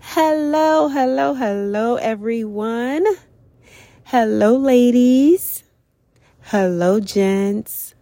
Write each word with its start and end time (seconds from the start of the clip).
Hello, 0.00 0.88
hello, 0.88 1.34
hello, 1.34 1.96
everyone. 1.96 3.04
Hello, 4.04 4.56
ladies. 4.56 5.64
Hello, 6.40 7.00
gents. 7.00 7.94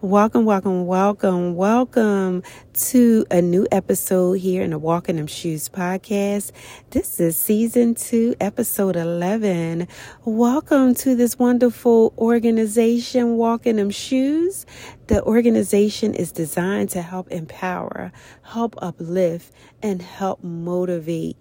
Welcome, 0.00 0.44
welcome, 0.44 0.86
welcome, 0.86 1.54
welcome 1.54 2.42
to 2.72 3.24
a 3.30 3.40
new 3.40 3.68
episode 3.70 4.40
here 4.40 4.62
in 4.62 4.70
the 4.70 4.78
Walk 4.78 5.08
in 5.08 5.14
Them 5.14 5.28
Shoes 5.28 5.68
podcast. 5.68 6.50
This 6.90 7.20
is 7.20 7.36
season 7.36 7.94
two, 7.94 8.34
episode 8.40 8.96
11. 8.96 9.86
Welcome 10.24 10.94
to 10.96 11.14
this 11.14 11.38
wonderful 11.38 12.14
organization, 12.18 13.36
Walk 13.36 13.64
in 13.64 13.76
Them 13.76 13.90
Shoes. 13.90 14.66
The 15.12 15.22
organization 15.24 16.14
is 16.14 16.32
designed 16.32 16.88
to 16.92 17.02
help 17.02 17.30
empower, 17.30 18.12
help 18.44 18.76
uplift, 18.80 19.52
and 19.82 20.00
help 20.00 20.42
motivate 20.42 21.36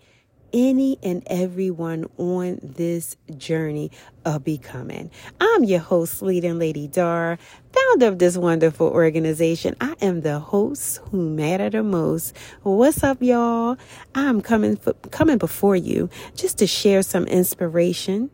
any 0.52 1.00
and 1.02 1.24
everyone 1.28 2.08
on 2.18 2.60
this 2.62 3.16
journey 3.38 3.90
of 4.26 4.44
becoming. 4.44 5.10
I'm 5.40 5.64
your 5.64 5.80
host, 5.80 6.22
leading 6.22 6.60
Lady 6.60 6.90
Dar, 6.90 7.40
founder 7.72 8.08
of 8.08 8.20
this 8.20 8.36
wonderful 8.36 8.88
organization. 8.88 9.78
I 9.80 9.96
am 10.02 10.20
the 10.20 10.40
host 10.40 10.98
who 11.10 11.30
matter 11.30 11.70
the 11.70 11.82
most. 11.82 12.36
What's 12.64 13.06
up, 13.06 13.22
y'all? 13.22 13.78
I'm 14.14 14.42
coming 14.42 14.76
for, 14.76 14.92
coming 15.12 15.38
before 15.38 15.78
you 15.78 16.10
just 16.36 16.58
to 16.58 16.68
share 16.68 17.04
some 17.04 17.24
inspiration. 17.24 18.32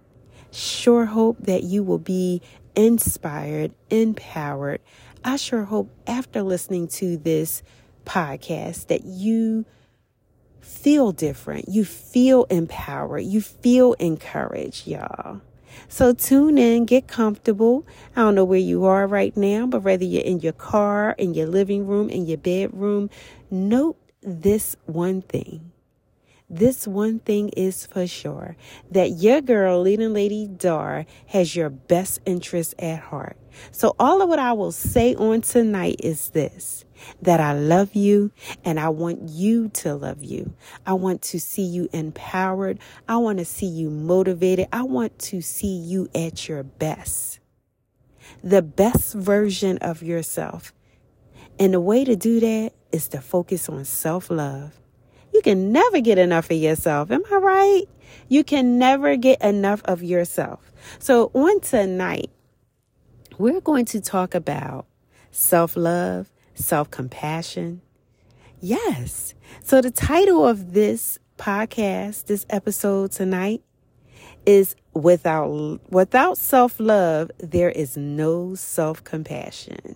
Sure 0.50 1.06
hope 1.06 1.38
that 1.42 1.62
you 1.62 1.84
will 1.84 2.00
be 2.00 2.42
inspired, 2.76 3.74
empowered. 3.90 4.80
I 5.24 5.36
sure 5.36 5.64
hope 5.64 5.90
after 6.06 6.42
listening 6.44 6.88
to 6.90 7.18
this 7.18 7.64
podcast 8.06 8.88
that 8.88 9.04
you 9.04 9.66
feel 10.62 11.12
different. 11.12 11.70
You 11.70 11.86
feel 11.86 12.46
empowered. 12.46 13.24
You 13.24 13.42
feel 13.42 13.94
encouraged, 13.94 14.88
y'all. 14.88 15.42
So 15.88 16.14
tune 16.14 16.58
in, 16.58 16.86
get 16.86 17.08
comfortable. 17.08 17.86
I 18.16 18.22
don't 18.22 18.36
know 18.36 18.46
where 18.46 18.60
you 18.60 18.86
are 18.86 19.08
right 19.08 19.36
now, 19.38 19.66
but 19.68 19.84
whether 19.84 20.04
you're 20.04 20.24
in 20.24 20.40
your 20.40 20.54
car, 20.54 21.16
in 21.18 21.34
your 21.34 21.48
living 21.48 21.86
room, 21.86 22.10
in 22.10 22.26
your 22.26 22.38
bedroom, 22.38 23.10
note 23.52 23.98
this 24.22 24.76
one 24.86 25.22
thing. 25.22 25.72
This 26.50 26.88
one 26.88 27.20
thing 27.20 27.50
is 27.50 27.86
for 27.86 28.08
sure 28.08 28.56
that 28.90 29.18
your 29.18 29.42
girl, 29.42 29.82
leading 29.82 30.14
Lady 30.14 30.48
Dar, 30.48 31.06
has 31.28 31.56
your 31.56 31.70
best 31.70 32.22
interest 32.26 32.74
at 32.80 33.00
heart. 33.00 33.38
So, 33.72 33.96
all 34.00 34.22
of 34.22 34.30
what 34.30 34.40
I 34.40 34.54
will 34.54 34.72
say 34.72 35.16
on 35.16 35.42
tonight 35.42 35.98
is 36.04 36.30
this 36.30 36.86
that 37.22 37.40
I 37.40 37.54
love 37.54 37.96
you 37.96 38.32
and 38.66 38.80
I 38.80 38.90
want 38.90 39.30
you 39.30 39.70
to 39.70 39.96
love 39.96 40.24
you. 40.24 40.54
I 40.86 40.94
want 40.94 41.22
to 41.24 41.40
see 41.40 41.64
you 41.64 41.88
empowered. 41.94 42.80
I 43.08 43.18
want 43.18 43.38
to 43.40 43.46
see 43.46 43.68
you 43.68 43.90
motivated. 43.90 44.68
I 44.72 44.84
want 44.84 45.18
to 45.20 45.42
see 45.42 45.78
you 45.78 46.10
at 46.16 46.48
your 46.48 46.64
best, 46.64 47.40
the 48.44 48.62
best 48.62 49.14
version 49.14 49.78
of 49.80 50.02
yourself. 50.02 50.74
And 51.60 51.74
the 51.74 51.80
way 51.80 52.04
to 52.04 52.16
do 52.16 52.40
that 52.40 52.74
is 52.92 53.08
to 53.10 53.22
focus 53.22 53.70
on 53.70 53.86
self 53.86 54.30
love. 54.30 54.80
You 55.34 55.42
can 55.42 55.72
never 55.72 56.00
get 56.00 56.18
enough 56.18 56.50
of 56.50 56.58
yourself. 56.58 57.12
Am 57.12 57.24
I 57.32 57.36
right? 57.36 57.84
You 58.28 58.44
can 58.44 58.78
never 58.78 59.16
get 59.16 59.42
enough 59.42 59.82
of 59.86 60.04
yourself. 60.04 60.72
So, 61.00 61.32
on 61.34 61.60
tonight, 61.62 62.32
we're 63.38 63.62
going 63.62 63.86
to 63.86 64.02
talk 64.02 64.36
about 64.36 64.86
self 65.32 65.76
love, 65.76 66.32
self 66.56 66.90
compassion. 66.92 67.82
Yes. 68.60 69.36
So, 69.64 69.82
the 69.82 69.92
title 69.92 70.48
of 70.48 70.74
this 70.74 71.20
podcast, 71.38 72.26
this 72.26 72.46
episode 72.50 73.12
tonight, 73.12 73.62
is 74.46 74.76
without 74.94 75.80
without 75.92 76.38
self-love 76.38 77.30
there 77.38 77.70
is 77.70 77.98
no 77.98 78.56
self-compassion. 78.56 79.96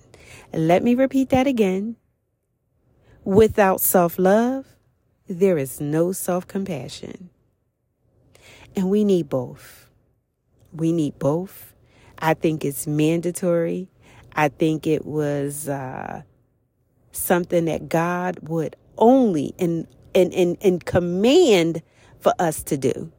Let 0.53 0.83
me 0.83 0.93
repeat 0.93 1.29
that 1.29 1.47
again. 1.47 1.95
Without 3.23 3.81
self-love 3.81 4.65
there 5.27 5.57
is 5.57 5.79
no 5.79 6.11
self-compassion. 6.11 7.29
And 8.75 8.89
we 8.89 9.03
need 9.03 9.29
both. 9.29 9.89
We 10.73 10.91
need 10.91 11.17
both. 11.17 11.70
I 12.21 12.35
think 12.35 12.63
it's 12.63 12.85
mandatory. 12.85 13.89
I 14.33 14.49
think 14.49 14.87
it 14.87 15.05
was 15.05 15.67
uh, 15.67 16.21
something 17.11 17.65
that 17.65 17.89
God 17.89 18.39
would 18.47 18.75
only 18.97 19.53
and 19.59 19.87
and, 20.13 20.33
and, 20.33 20.57
and 20.61 20.85
command 20.85 21.81
for 22.19 22.33
us 22.37 22.63
to 22.63 22.77
do. 22.77 23.11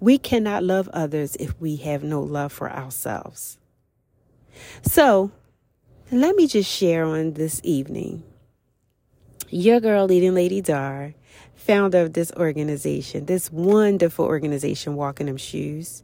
We 0.00 0.18
cannot 0.18 0.62
love 0.62 0.88
others 0.92 1.36
if 1.40 1.58
we 1.60 1.76
have 1.76 2.02
no 2.02 2.20
love 2.20 2.52
for 2.52 2.70
ourselves. 2.70 3.58
So, 4.82 5.30
let 6.10 6.36
me 6.36 6.46
just 6.46 6.70
share 6.70 7.04
on 7.04 7.34
this 7.34 7.60
evening. 7.62 8.24
Your 9.50 9.80
girl, 9.80 10.06
leading 10.06 10.34
Lady 10.34 10.60
Dar, 10.60 11.14
founder 11.54 12.02
of 12.02 12.12
this 12.12 12.32
organization, 12.32 13.26
this 13.26 13.50
wonderful 13.52 14.24
organization, 14.24 14.94
Walk 14.94 15.20
in 15.20 15.26
Them 15.26 15.36
Shoes, 15.36 16.02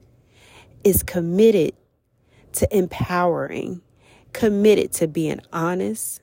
is 0.85 1.03
committed 1.03 1.73
to 2.53 2.77
empowering, 2.77 3.81
committed 4.33 4.93
to 4.93 5.09
being 5.09 5.41
honest, 5.53 6.21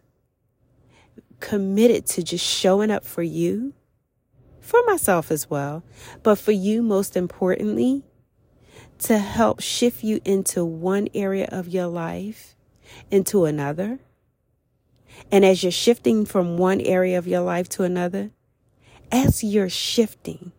committed 1.40 2.06
to 2.06 2.24
just 2.24 2.46
showing 2.46 2.92
up 2.92 3.04
for 3.04 3.24
you 3.24 3.74
for 4.60 4.82
myself 4.86 5.32
as 5.32 5.50
well, 5.50 5.84
but 6.24 6.36
for 6.38 6.52
you, 6.52 6.82
most 6.82 7.18
importantly, 7.18 8.04
to 9.00 9.18
help 9.18 9.60
shift 9.60 10.04
you 10.04 10.22
into 10.24 10.64
one 10.64 11.10
area 11.14 11.50
of 11.52 11.68
your 11.68 11.88
life 11.88 12.56
into 13.10 13.46
another. 13.46 14.00
And 15.32 15.44
as 15.44 15.64
you're 15.64 15.72
shifting 15.72 16.26
from 16.26 16.58
one 16.58 16.80
area 16.82 17.18
of 17.18 17.28
your 17.28 17.42
life 17.42 17.68
to 17.70 17.84
another, 17.84 18.32
as 19.12 19.44
you're 19.44 19.70
shifting, 19.70 20.52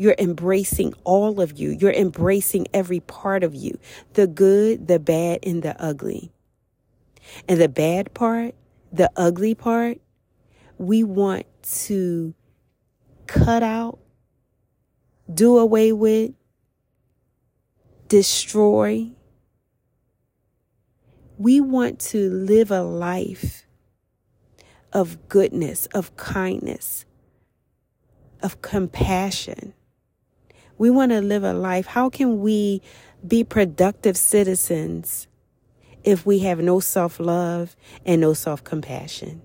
you're 0.00 0.16
embracing 0.18 0.94
all 1.04 1.42
of 1.42 1.58
you. 1.58 1.76
You're 1.78 1.92
embracing 1.92 2.68
every 2.72 3.00
part 3.00 3.44
of 3.44 3.54
you 3.54 3.78
the 4.14 4.26
good, 4.26 4.88
the 4.88 4.98
bad, 4.98 5.40
and 5.42 5.62
the 5.62 5.78
ugly. 5.78 6.32
And 7.46 7.60
the 7.60 7.68
bad 7.68 8.14
part, 8.14 8.54
the 8.90 9.10
ugly 9.14 9.54
part, 9.54 9.98
we 10.78 11.04
want 11.04 11.44
to 11.84 12.32
cut 13.26 13.62
out, 13.62 13.98
do 15.32 15.58
away 15.58 15.92
with, 15.92 16.30
destroy. 18.08 19.10
We 21.36 21.60
want 21.60 21.98
to 22.00 22.30
live 22.30 22.70
a 22.70 22.82
life 22.82 23.66
of 24.94 25.28
goodness, 25.28 25.84
of 25.92 26.16
kindness, 26.16 27.04
of 28.42 28.62
compassion. 28.62 29.74
We 30.80 30.88
want 30.88 31.12
to 31.12 31.20
live 31.20 31.44
a 31.44 31.52
life. 31.52 31.84
How 31.84 32.08
can 32.08 32.40
we 32.40 32.80
be 33.28 33.44
productive 33.44 34.16
citizens 34.16 35.28
if 36.04 36.24
we 36.24 36.38
have 36.38 36.58
no 36.58 36.80
self 36.80 37.20
love 37.20 37.76
and 38.06 38.18
no 38.18 38.32
self 38.32 38.64
compassion? 38.64 39.42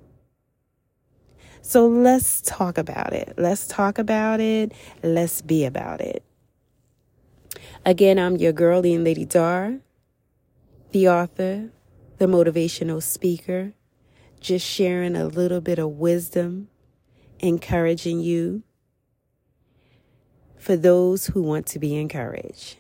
So 1.62 1.88
let's 1.88 2.40
talk 2.40 2.78
about 2.78 3.12
it. 3.12 3.34
Let's 3.38 3.68
talk 3.68 3.98
about 3.98 4.40
it. 4.40 4.72
Let's 5.04 5.42
be 5.42 5.66
about 5.66 6.00
it. 6.00 6.24
Again, 7.86 8.18
I'm 8.18 8.38
your 8.38 8.54
girlie 8.54 8.94
and 8.94 9.04
Lady 9.04 9.26
Dar, 9.26 9.80
the 10.94 11.10
author, 11.10 11.70
the 12.18 12.28
motivational 12.28 13.04
speaker, 13.04 13.74
just 14.40 14.66
sharing 14.66 15.18
a 15.18 15.26
little 15.26 15.60
bit 15.60 15.80
of 15.80 15.90
wisdom, 15.90 16.70
encouraging 17.42 18.22
you 18.22 18.64
for 20.58 20.76
those 20.76 21.28
who 21.28 21.42
want 21.42 21.66
to 21.68 21.80
be 21.80 21.96
encouraged. 21.96 22.78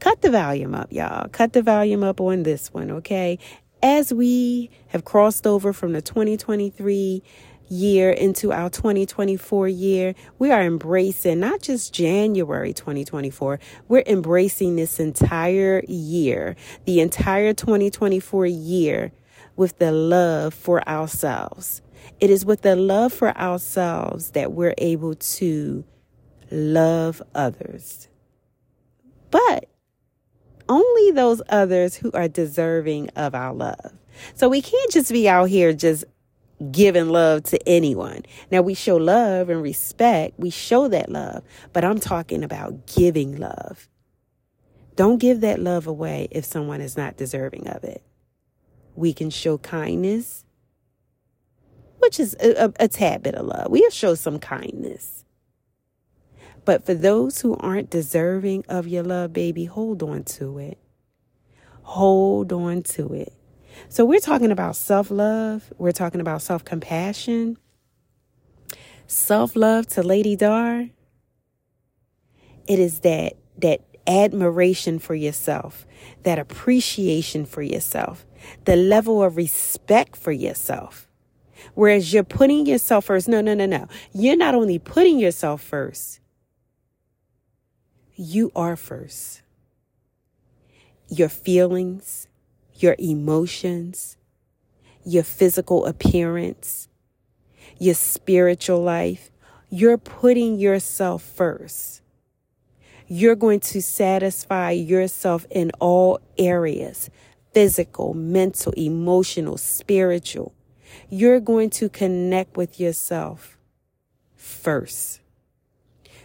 Cut 0.00 0.20
the 0.20 0.30
volume 0.30 0.74
up, 0.74 0.92
y'all. 0.92 1.28
Cut 1.28 1.52
the 1.52 1.62
volume 1.62 2.02
up 2.02 2.20
on 2.20 2.42
this 2.42 2.72
one, 2.72 2.90
okay? 2.90 3.38
as 3.82 4.14
we 4.14 4.70
have 4.88 5.04
crossed 5.04 5.46
over 5.46 5.72
from 5.72 5.92
the 5.92 6.00
2023 6.00 7.22
year 7.68 8.10
into 8.10 8.52
our 8.52 8.70
2024 8.70 9.68
year, 9.68 10.14
we 10.38 10.50
are 10.50 10.62
embracing 10.62 11.40
not 11.40 11.60
just 11.60 11.92
January 11.92 12.72
2024, 12.72 13.58
we're 13.88 14.04
embracing 14.06 14.76
this 14.76 15.00
entire 15.00 15.82
year, 15.88 16.54
the 16.84 17.00
entire 17.00 17.52
2024 17.52 18.46
year 18.46 19.10
with 19.56 19.78
the 19.78 19.90
love 19.90 20.54
for 20.54 20.86
ourselves. 20.88 21.82
It 22.20 22.30
is 22.30 22.44
with 22.44 22.62
the 22.62 22.76
love 22.76 23.12
for 23.12 23.36
ourselves 23.36 24.30
that 24.32 24.52
we're 24.52 24.74
able 24.78 25.14
to 25.14 25.84
love 26.52 27.22
others. 27.34 28.08
But 29.30 29.68
only 30.68 31.10
those 31.10 31.42
others 31.48 31.96
who 31.96 32.10
are 32.12 32.28
deserving 32.28 33.08
of 33.10 33.34
our 33.34 33.54
love. 33.54 33.92
So 34.34 34.48
we 34.48 34.60
can't 34.60 34.92
just 34.92 35.10
be 35.10 35.28
out 35.28 35.48
here 35.48 35.72
just 35.72 36.04
giving 36.70 37.08
love 37.08 37.42
to 37.44 37.68
anyone. 37.68 38.22
Now 38.50 38.62
we 38.62 38.74
show 38.74 38.96
love 38.96 39.48
and 39.48 39.62
respect, 39.62 40.38
we 40.38 40.50
show 40.50 40.88
that 40.88 41.10
love, 41.10 41.42
but 41.72 41.84
I'm 41.84 41.98
talking 41.98 42.44
about 42.44 42.86
giving 42.86 43.36
love. 43.36 43.88
Don't 44.94 45.18
give 45.18 45.40
that 45.40 45.58
love 45.58 45.86
away 45.86 46.28
if 46.30 46.44
someone 46.44 46.80
is 46.80 46.96
not 46.96 47.16
deserving 47.16 47.68
of 47.68 47.82
it. 47.82 48.02
We 48.94 49.12
can 49.12 49.30
show 49.30 49.58
kindness, 49.58 50.44
which 51.98 52.20
is 52.20 52.36
a, 52.40 52.66
a, 52.66 52.72
a 52.80 52.88
tad 52.88 53.22
bit 53.22 53.34
of 53.34 53.46
love. 53.46 53.70
We'll 53.70 53.90
show 53.90 54.14
some 54.14 54.38
kindness. 54.38 55.21
But 56.64 56.84
for 56.86 56.94
those 56.94 57.40
who 57.40 57.56
aren't 57.56 57.90
deserving 57.90 58.64
of 58.68 58.86
your 58.86 59.02
love, 59.02 59.32
baby, 59.32 59.64
hold 59.64 60.02
on 60.02 60.24
to 60.24 60.58
it. 60.58 60.78
Hold 61.82 62.52
on 62.52 62.82
to 62.82 63.12
it. 63.12 63.32
So 63.88 64.04
we're 64.04 64.20
talking 64.20 64.52
about 64.52 64.76
self 64.76 65.10
love. 65.10 65.72
We're 65.78 65.92
talking 65.92 66.20
about 66.20 66.42
self 66.42 66.64
compassion. 66.64 67.58
Self 69.06 69.56
love 69.56 69.86
to 69.88 70.02
Lady 70.02 70.36
Dar. 70.36 70.88
It 72.66 72.78
is 72.78 73.00
that 73.00 73.34
that 73.58 73.80
admiration 74.06 74.98
for 74.98 75.14
yourself, 75.14 75.86
that 76.22 76.38
appreciation 76.38 77.44
for 77.44 77.62
yourself, 77.62 78.24
the 78.64 78.76
level 78.76 79.22
of 79.22 79.36
respect 79.36 80.16
for 80.16 80.32
yourself. 80.32 81.08
Whereas 81.74 82.12
you're 82.12 82.24
putting 82.24 82.66
yourself 82.66 83.06
first. 83.06 83.28
No, 83.28 83.40
no, 83.40 83.54
no, 83.54 83.66
no. 83.66 83.86
You're 84.12 84.36
not 84.36 84.54
only 84.54 84.78
putting 84.78 85.18
yourself 85.18 85.62
first, 85.62 86.20
you 88.14 88.52
are 88.54 88.76
first. 88.76 89.42
Your 91.08 91.28
feelings, 91.28 92.28
your 92.74 92.96
emotions, 92.98 94.16
your 95.04 95.22
physical 95.22 95.86
appearance, 95.86 96.88
your 97.78 97.94
spiritual 97.94 98.82
life. 98.82 99.30
You're 99.68 99.98
putting 99.98 100.58
yourself 100.58 101.22
first. 101.22 102.02
You're 103.08 103.36
going 103.36 103.60
to 103.60 103.82
satisfy 103.82 104.70
yourself 104.70 105.46
in 105.50 105.70
all 105.80 106.20
areas 106.38 107.10
physical, 107.52 108.14
mental, 108.14 108.72
emotional, 108.72 109.58
spiritual. 109.58 110.54
You're 111.10 111.40
going 111.40 111.70
to 111.70 111.88
connect 111.88 112.56
with 112.56 112.80
yourself 112.80 113.58
first. 114.36 115.21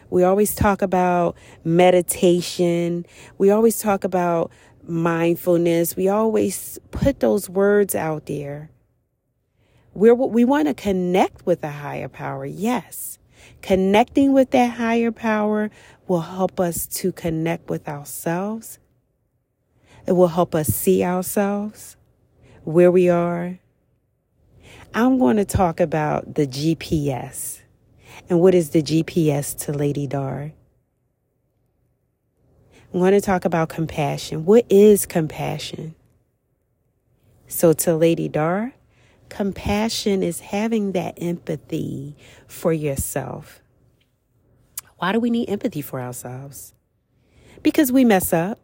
We 0.09 0.23
always 0.23 0.55
talk 0.55 0.81
about 0.81 1.35
meditation. 1.63 3.05
We 3.37 3.49
always 3.51 3.79
talk 3.79 4.03
about 4.03 4.51
mindfulness. 4.83 5.95
We 5.95 6.07
always 6.07 6.79
put 6.91 7.19
those 7.19 7.49
words 7.49 7.95
out 7.95 8.25
there. 8.25 8.71
We're, 9.93 10.13
we 10.13 10.45
want 10.45 10.67
to 10.67 10.73
connect 10.73 11.45
with 11.45 11.63
a 11.63 11.71
higher 11.71 12.07
power. 12.07 12.45
Yes. 12.45 13.17
Connecting 13.61 14.33
with 14.33 14.51
that 14.51 14.77
higher 14.77 15.11
power 15.11 15.71
will 16.07 16.21
help 16.21 16.59
us 16.59 16.87
to 16.87 17.11
connect 17.11 17.69
with 17.69 17.87
ourselves. 17.89 18.79
It 20.05 20.13
will 20.13 20.29
help 20.29 20.55
us 20.55 20.67
see 20.67 21.03
ourselves, 21.03 21.97
where 22.63 22.91
we 22.91 23.09
are. 23.09 23.59
I'm 24.93 25.19
going 25.19 25.37
to 25.37 25.45
talk 25.45 25.79
about 25.79 26.35
the 26.35 26.47
GPS. 26.47 27.61
And 28.29 28.41
what 28.41 28.53
is 28.53 28.71
the 28.71 28.81
GPS 28.83 29.57
to 29.65 29.71
Lady 29.71 30.05
Dar? 30.05 30.51
I'm 32.93 32.99
going 32.99 33.13
to 33.13 33.21
talk 33.21 33.45
about 33.45 33.69
compassion. 33.69 34.45
What 34.45 34.65
is 34.69 35.05
compassion? 35.05 35.95
So, 37.47 37.71
to 37.73 37.95
Lady 37.95 38.27
Dar, 38.27 38.73
compassion 39.29 40.23
is 40.23 40.41
having 40.41 40.91
that 40.93 41.17
empathy 41.21 42.15
for 42.47 42.73
yourself. 42.73 43.61
Why 44.97 45.11
do 45.11 45.19
we 45.19 45.29
need 45.29 45.49
empathy 45.49 45.81
for 45.81 46.01
ourselves? 46.01 46.73
Because 47.63 47.91
we 47.91 48.03
mess 48.03 48.33
up, 48.33 48.59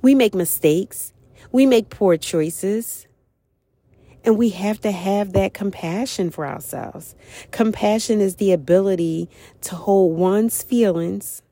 we 0.00 0.14
make 0.14 0.34
mistakes, 0.34 1.12
we 1.52 1.66
make 1.66 1.90
poor 1.90 2.16
choices. 2.16 3.06
And 4.24 4.38
we 4.38 4.48
have 4.50 4.80
to 4.80 4.90
have 4.90 5.32
that 5.34 5.52
compassion 5.52 6.30
for 6.30 6.46
ourselves. 6.46 7.14
Compassion 7.50 8.20
is 8.20 8.36
the 8.36 8.52
ability 8.52 9.28
to 9.62 9.74
hold 9.76 10.16
one's 10.16 10.62
feelings 10.62 11.42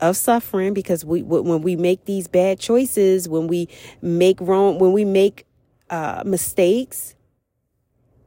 of 0.00 0.16
suffering 0.16 0.72
because 0.72 1.04
we 1.04 1.22
when 1.22 1.62
we 1.62 1.74
make 1.74 2.04
these 2.04 2.28
bad 2.28 2.60
choices, 2.60 3.28
when 3.28 3.48
we 3.48 3.68
make 4.00 4.40
wrong, 4.40 4.78
when 4.78 4.92
we 4.92 5.04
make 5.04 5.46
uh, 5.90 6.22
mistakes, 6.24 7.14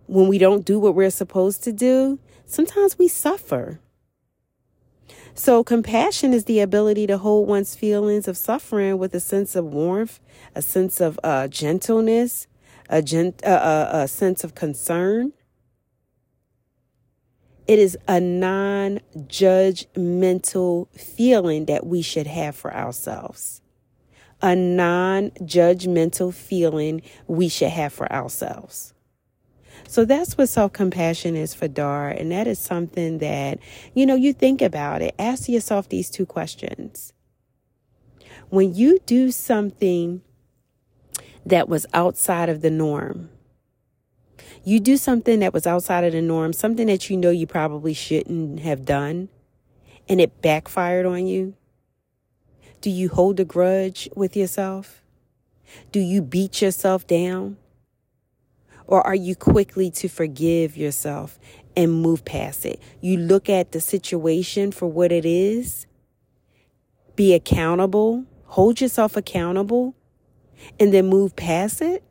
when 0.08 0.28
we 0.28 0.38
don't 0.38 0.66
do 0.66 0.80
what 0.80 0.96
we're 0.96 1.10
supposed 1.10 1.64
to 1.64 1.72
do, 1.72 2.20
sometimes 2.46 2.98
we 2.98 3.08
suffer. 3.08 3.80
So, 5.36 5.64
compassion 5.64 6.34
is 6.34 6.46
the 6.46 6.60
ability 6.60 7.08
to 7.08 7.18
hold 7.18 7.48
one's 7.48 7.76
feelings 7.76 8.28
of 8.28 8.36
suffering 8.36 8.98
with 8.98 9.14
a 9.14 9.22
sense 9.22 9.56
of 9.56 9.66
warmth, 9.66 10.20
a 10.54 10.62
sense 10.62 11.00
of 11.00 11.18
uh, 11.24 11.48
gentleness, 11.48 12.48
a, 12.90 13.00
uh, 13.48 13.90
a 13.94 14.08
sense 14.08 14.44
of 14.44 14.56
concern. 14.56 15.34
It 17.68 17.78
is 17.78 17.98
a 18.08 18.20
non 18.20 19.00
judgmental 19.16 20.88
feeling 21.00 21.66
that 21.66 21.86
we 21.86 22.02
should 22.02 22.28
have 22.28 22.56
for 22.56 22.74
ourselves. 22.74 23.62
A 24.42 24.56
non 24.56 25.30
judgmental 25.42 26.34
feeling 26.34 27.04
we 27.28 27.48
should 27.48 27.70
have 27.70 27.94
for 27.94 28.12
ourselves. 28.12 28.94
So 29.88 30.06
that's 30.06 30.38
what 30.38 30.50
self 30.50 30.74
compassion 30.74 31.36
is 31.36 31.54
for 31.54 31.68
Dar. 31.68 32.10
And 32.10 32.32
that 32.32 32.48
is 32.48 32.60
something 32.60 33.20
that, 33.20 33.60
you 33.94 34.06
know, 34.06 34.16
you 34.16 34.34
think 34.34 34.62
about 34.62 35.02
it. 35.02 35.14
Ask 35.20 35.48
yourself 35.48 35.90
these 35.90 36.10
two 36.10 36.26
questions. 36.26 37.14
When 38.50 38.74
you 38.74 39.00
do 39.06 39.32
something 39.32 40.22
that 41.46 41.70
was 41.70 41.86
outside 41.94 42.50
of 42.50 42.62
the 42.62 42.70
norm, 42.70 43.30
you 44.64 44.80
do 44.80 44.98
something 44.98 45.40
that 45.40 45.54
was 45.54 45.66
outside 45.66 46.04
of 46.04 46.12
the 46.12 46.22
norm, 46.22 46.54
something 46.54 46.88
that 46.88 47.10
you 47.10 47.18
know 47.18 47.30
you 47.30 47.48
probably 47.48 47.94
shouldn't 47.94 48.60
have 48.60 48.86
done, 48.86 49.30
and 50.08 50.20
it 50.20 50.42
backfired 50.42 51.06
on 51.06 51.28
you? 51.28 51.56
Do 52.82 52.90
you 52.90 53.10
hold 53.10 53.40
a 53.40 53.46
grudge 53.46 54.10
with 54.16 54.36
yourself? 54.36 55.04
Do 55.92 56.00
you 56.00 56.22
beat 56.22 56.62
yourself 56.62 57.08
down? 57.08 57.58
Or 58.88 59.06
are 59.06 59.16
you 59.16 59.36
quickly 59.36 59.92
to 59.92 60.08
forgive 60.08 60.76
yourself 60.76 61.38
and 61.76 62.02
move 62.02 62.26
past 62.26 62.66
it? 62.66 62.82
You 63.02 63.18
look 63.18 63.50
at 63.50 63.72
the 63.72 63.82
situation 63.82 64.72
for 64.72 64.88
what 64.88 65.12
it 65.12 65.26
is, 65.26 65.86
be 67.16 67.34
accountable, 67.34 68.26
hold 68.46 68.82
yourself 68.82 69.16
accountable, 69.16 69.96
and 70.80 70.94
then 70.94 71.08
move 71.08 71.36
past 71.36 71.82
it? 71.82 72.04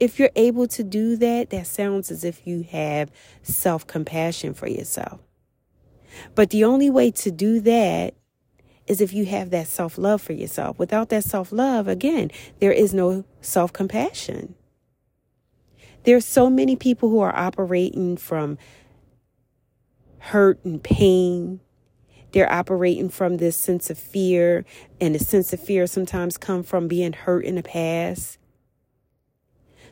If 0.00 0.18
you're 0.18 0.30
able 0.34 0.66
to 0.68 0.82
do 0.82 1.16
that, 1.16 1.50
that 1.50 1.66
sounds 1.66 2.10
as 2.10 2.24
if 2.24 2.46
you 2.46 2.64
have 2.70 3.10
self 3.42 3.86
compassion 3.86 4.54
for 4.54 4.66
yourself. 4.66 5.20
But 6.34 6.50
the 6.50 6.64
only 6.64 6.90
way 6.90 7.10
to 7.12 7.30
do 7.30 7.60
that 7.60 8.14
is 8.86 9.00
if 9.00 9.12
you 9.12 9.24
have 9.26 9.50
that 9.50 9.68
self 9.68 9.98
love 9.98 10.20
for 10.20 10.32
yourself. 10.32 10.78
Without 10.78 11.08
that 11.10 11.24
self 11.24 11.52
love, 11.52 11.88
again, 11.88 12.30
there 12.58 12.72
is 12.72 12.92
no 12.92 13.24
self 13.40 13.72
compassion. 13.72 14.54
There's 16.04 16.24
so 16.24 16.50
many 16.50 16.74
people 16.74 17.08
who 17.08 17.20
are 17.20 17.34
operating 17.34 18.16
from 18.16 18.58
hurt 20.18 20.64
and 20.64 20.82
pain. 20.82 21.60
They're 22.32 22.52
operating 22.52 23.08
from 23.08 23.36
this 23.38 23.56
sense 23.56 23.90
of 23.90 23.98
fear, 23.98 24.64
and 25.00 25.14
the 25.14 25.18
sense 25.18 25.52
of 25.52 25.60
fear 25.60 25.86
sometimes 25.86 26.38
come 26.38 26.62
from 26.62 26.88
being 26.88 27.12
hurt 27.12 27.44
in 27.44 27.56
the 27.56 27.62
past. 27.62 28.38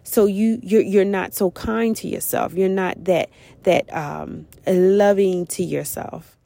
So 0.02 0.26
you 0.26 0.58
you're 0.62 0.82
you're 0.82 1.04
not 1.04 1.34
so 1.34 1.50
kind 1.52 1.94
to 1.96 2.08
yourself. 2.08 2.54
You're 2.54 2.68
not 2.68 3.04
that 3.04 3.30
that 3.64 3.92
um, 3.94 4.46
loving 4.66 5.46
to 5.48 5.62
yourself. 5.62 6.36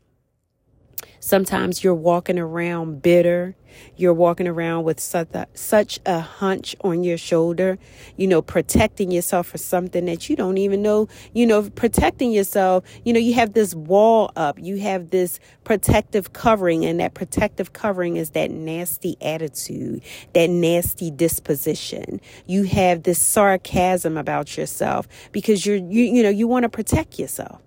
Sometimes 1.25 1.83
you're 1.83 1.95
walking 1.95 2.39
around 2.39 3.01
bitter. 3.01 3.57
You're 3.97 4.13
walking 4.13 4.47
around 4.47 4.85
with 4.85 5.01
such 5.01 5.31
a, 5.33 5.47
such 5.55 5.99
a 6.05 6.21
hunch 6.21 6.77
on 6.83 7.03
your 7.03 7.17
shoulder, 7.17 7.79
you 8.19 8.27
know, 8.27 8.43
protecting 8.43 9.11
yourself 9.11 9.47
for 9.47 9.57
something 9.57 10.05
that 10.05 10.29
you 10.29 10.37
don't 10.37 10.59
even 10.59 10.83
know, 10.83 11.09
you 11.33 11.47
know, 11.47 11.71
protecting 11.71 12.31
yourself. 12.31 12.85
You 13.07 13.15
know, 13.15 13.21
you 13.21 13.33
have 13.33 13.55
this 13.55 13.75
wall 13.75 14.33
up, 14.37 14.59
you 14.61 14.77
have 14.81 15.09
this 15.09 15.41
protective 15.65 16.35
covering, 16.35 16.85
and 16.85 17.01
that 17.01 17.15
protective 17.15 17.73
covering 17.73 18.19
is 18.19 18.33
that 18.33 18.51
nasty 18.51 19.17
attitude, 19.23 20.03
that 20.35 20.51
nasty 20.51 21.11
disposition. 21.11 22.21
You 22.45 22.65
have 22.65 23.05
this 23.05 23.19
sarcasm 23.19 24.19
about 24.19 24.59
yourself 24.59 25.09
because 25.33 25.65
you're, 25.65 25.77
you, 25.77 26.03
you 26.03 26.23
know, 26.23 26.29
you 26.29 26.47
want 26.47 26.65
to 26.65 26.69
protect 26.69 27.19
yourself. 27.19 27.63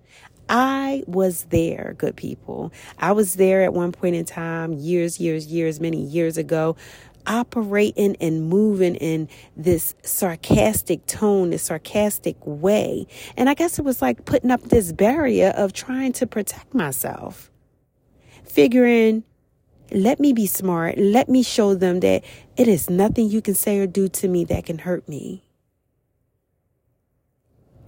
I 0.50 1.04
was 1.08 1.46
there, 1.46 1.96
good 1.98 2.16
people. 2.16 2.72
I 2.98 3.12
was 3.12 3.36
there 3.36 3.64
at 3.64 3.74
one 3.74 3.92
point 3.92 4.16
in 4.16 4.26
time, 4.26 4.74
years, 4.74 5.20
years, 5.20 5.48
years, 5.48 5.80
many 5.80 6.02
years 6.02 6.38
ago. 6.38 6.76
operating 7.28 8.16
and 8.22 8.50
moving 8.50 8.96
in 8.96 9.30
this 9.56 9.96
sarcastic 10.02 11.06
tone, 11.06 11.50
this 11.52 11.64
sarcastic 11.64 12.38
way. 12.46 13.06
And 13.36 13.50
I 13.50 13.54
guess 13.54 13.78
it 13.78 13.86
was 13.86 14.02
like 14.02 14.26
putting 14.26 14.50
up 14.52 14.62
this 14.64 14.92
barrier 14.92 15.50
of 15.56 15.74
trying 15.74 16.14
to 16.14 16.26
protect 16.28 16.74
myself, 16.74 17.52
figuring, 18.44 19.24
let 19.92 20.20
me 20.20 20.34
be 20.34 20.48
smart. 20.48 20.98
Let 20.98 21.30
me 21.30 21.44
show 21.44 21.74
them 21.76 22.02
that 22.02 22.24
it 22.58 22.68
is 22.68 22.90
nothing 22.90 23.30
you 23.30 23.42
can 23.42 23.56
say 23.56 23.80
or 23.80 23.88
do 23.88 24.10
to 24.10 24.28
me 24.28 24.44
that 24.46 24.66
can 24.66 24.80
hurt 24.80 25.08
me. 25.08 25.47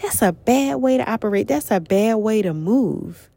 That's 0.01 0.21
a 0.21 0.31
bad 0.31 0.75
way 0.75 0.97
to 0.97 1.09
operate. 1.09 1.47
That's 1.47 1.71
a 1.71 1.79
bad 1.79 2.15
way 2.15 2.41
to 2.41 2.53
move. 2.53 3.29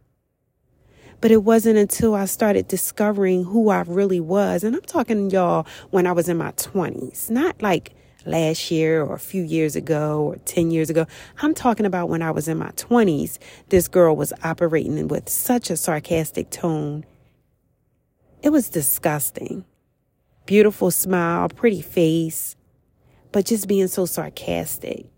But 1.21 1.31
it 1.31 1.45
wasn't 1.45 1.79
until 1.79 2.15
I 2.15 2.25
started 2.25 2.69
discovering 2.69 3.45
who 3.45 3.71
I 3.71 3.83
really 3.83 4.21
was. 4.21 4.65
And 4.65 4.75
I'm 4.75 4.83
talking, 4.83 5.31
y'all, 5.31 5.67
when 5.91 6.07
I 6.07 6.13
was 6.13 6.29
in 6.29 6.37
my 6.37 6.53
20s, 6.53 7.31
not 7.31 7.63
like 7.63 7.95
last 8.27 8.71
year 8.71 9.03
or 9.03 9.15
a 9.15 9.21
few 9.21 9.43
years 9.43 9.77
ago 9.77 10.23
or 10.23 10.37
10 10.45 10.71
years 10.71 10.91
ago. 10.91 11.07
I'm 11.41 11.55
talking 11.55 11.87
about 11.87 12.09
when 12.09 12.23
I 12.23 12.31
was 12.31 12.49
in 12.49 12.59
my 12.59 12.71
20s. 12.71 13.39
This 13.69 13.89
girl 13.89 14.17
was 14.17 14.33
operating 14.45 15.09
with 15.09 15.29
such 15.29 15.71
a 15.71 15.77
sarcastic 15.77 16.51
tone. 16.51 17.05
It 18.43 18.51
was 18.51 18.69
disgusting. 18.69 19.65
Beautiful 20.47 20.91
smile, 20.91 21.49
pretty 21.49 21.83
face, 21.83 22.57
but 23.31 23.47
just 23.47 23.69
being 23.69 23.87
so 23.87 24.07
sarcastic. 24.07 25.12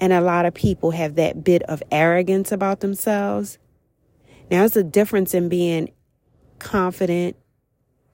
And 0.00 0.12
a 0.12 0.20
lot 0.20 0.46
of 0.46 0.54
people 0.54 0.90
have 0.90 1.14
that 1.14 1.42
bit 1.42 1.62
of 1.64 1.82
arrogance 1.90 2.52
about 2.52 2.80
themselves 2.80 3.58
now, 4.50 4.64
it's 4.64 4.76
a 4.76 4.84
difference 4.84 5.34
in 5.34 5.48
being 5.48 5.90
confident, 6.58 7.36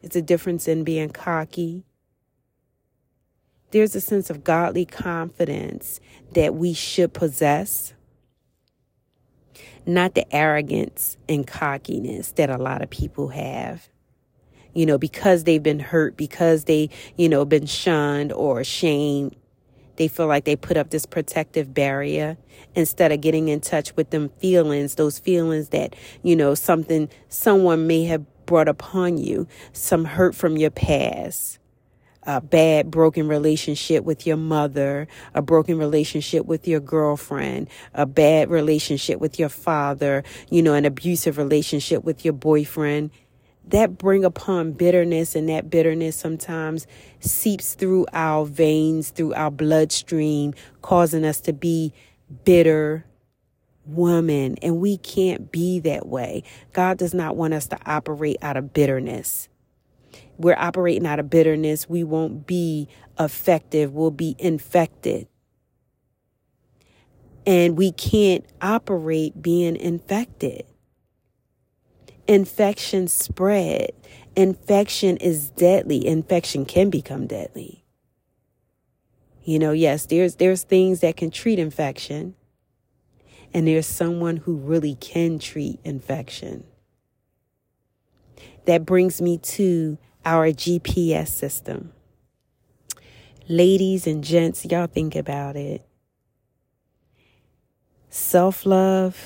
it's 0.00 0.16
a 0.16 0.22
difference 0.22 0.66
in 0.66 0.82
being 0.82 1.10
cocky. 1.10 1.84
There's 3.70 3.94
a 3.94 4.00
sense 4.00 4.30
of 4.30 4.44
godly 4.44 4.84
confidence 4.84 6.00
that 6.34 6.54
we 6.54 6.72
should 6.72 7.12
possess, 7.12 7.94
not 9.86 10.14
the 10.14 10.34
arrogance 10.34 11.16
and 11.28 11.46
cockiness 11.46 12.32
that 12.32 12.50
a 12.50 12.58
lot 12.58 12.82
of 12.82 12.90
people 12.90 13.28
have. 13.28 13.88
You 14.74 14.86
know, 14.86 14.96
because 14.96 15.44
they've 15.44 15.62
been 15.62 15.80
hurt, 15.80 16.16
because 16.16 16.64
they, 16.64 16.88
you 17.16 17.28
know, 17.28 17.44
been 17.44 17.66
shunned 17.66 18.32
or 18.32 18.60
ashamed, 18.60 19.36
they 19.96 20.08
feel 20.08 20.26
like 20.26 20.44
they 20.44 20.56
put 20.56 20.76
up 20.76 20.90
this 20.90 21.06
protective 21.06 21.74
barrier 21.74 22.36
instead 22.74 23.12
of 23.12 23.20
getting 23.20 23.48
in 23.48 23.60
touch 23.60 23.94
with 23.96 24.10
them 24.10 24.30
feelings, 24.38 24.94
those 24.94 25.18
feelings 25.18 25.70
that, 25.70 25.94
you 26.22 26.36
know, 26.36 26.54
something 26.54 27.08
someone 27.28 27.86
may 27.86 28.04
have 28.04 28.24
brought 28.46 28.68
upon 28.68 29.18
you, 29.18 29.46
some 29.72 30.04
hurt 30.04 30.34
from 30.34 30.56
your 30.56 30.70
past, 30.70 31.58
a 32.24 32.40
bad 32.40 32.90
broken 32.90 33.26
relationship 33.26 34.04
with 34.04 34.26
your 34.26 34.36
mother, 34.36 35.08
a 35.34 35.42
broken 35.42 35.78
relationship 35.78 36.46
with 36.46 36.68
your 36.68 36.80
girlfriend, 36.80 37.68
a 37.94 38.06
bad 38.06 38.50
relationship 38.50 39.20
with 39.20 39.38
your 39.38 39.48
father, 39.48 40.22
you 40.50 40.62
know, 40.62 40.74
an 40.74 40.84
abusive 40.84 41.36
relationship 41.36 42.04
with 42.04 42.24
your 42.24 42.34
boyfriend 42.34 43.10
that 43.68 43.98
bring 43.98 44.24
upon 44.24 44.72
bitterness 44.72 45.34
and 45.34 45.48
that 45.48 45.70
bitterness 45.70 46.16
sometimes 46.16 46.86
seeps 47.20 47.74
through 47.74 48.06
our 48.12 48.44
veins 48.44 49.10
through 49.10 49.34
our 49.34 49.50
bloodstream 49.50 50.54
causing 50.82 51.24
us 51.24 51.40
to 51.40 51.52
be 51.52 51.92
bitter 52.44 53.04
woman. 53.86 54.56
And 54.62 54.80
we 54.80 54.96
can't 54.96 55.50
be 55.50 55.80
that 55.80 56.06
way. 56.06 56.42
God 56.72 56.98
does 56.98 57.14
not 57.14 57.36
want 57.36 57.54
us 57.54 57.66
to 57.68 57.78
operate 57.86 58.36
out 58.42 58.56
of 58.56 58.72
bitterness. 58.72 59.48
We're 60.38 60.56
operating 60.56 61.06
out 61.06 61.18
of 61.18 61.30
bitterness. 61.30 61.88
We 61.88 62.04
won't 62.04 62.46
be 62.46 62.88
effective 63.18 63.92
we'll 63.92 64.10
be 64.10 64.34
infected. 64.38 65.28
And 67.44 67.76
we 67.76 67.92
can't 67.92 68.44
operate 68.60 69.42
being 69.42 69.76
infected 69.76 70.64
infection 72.26 73.08
spread. 73.08 73.92
Infection 74.36 75.16
is 75.18 75.50
deadly. 75.50 76.06
Infection 76.06 76.64
can 76.64 76.90
become 76.90 77.26
deadly. 77.26 77.84
You 79.44 79.58
know, 79.58 79.72
yes, 79.72 80.06
there's 80.06 80.36
there's 80.36 80.62
things 80.62 81.00
that 81.00 81.16
can 81.16 81.30
treat 81.30 81.58
infection. 81.58 82.34
And 83.54 83.66
there's 83.66 83.86
someone 83.86 84.38
who 84.38 84.56
really 84.56 84.94
can 84.94 85.38
treat 85.38 85.78
infection. 85.84 86.64
That 88.64 88.86
brings 88.86 89.20
me 89.20 89.38
to 89.38 89.98
our 90.24 90.48
GPS 90.52 91.28
system. 91.28 91.92
Ladies 93.48 94.06
and 94.06 94.24
gents, 94.24 94.64
y'all 94.64 94.86
think 94.86 95.16
about 95.16 95.56
it. 95.56 95.84
Self 98.08 98.64
love 98.64 99.16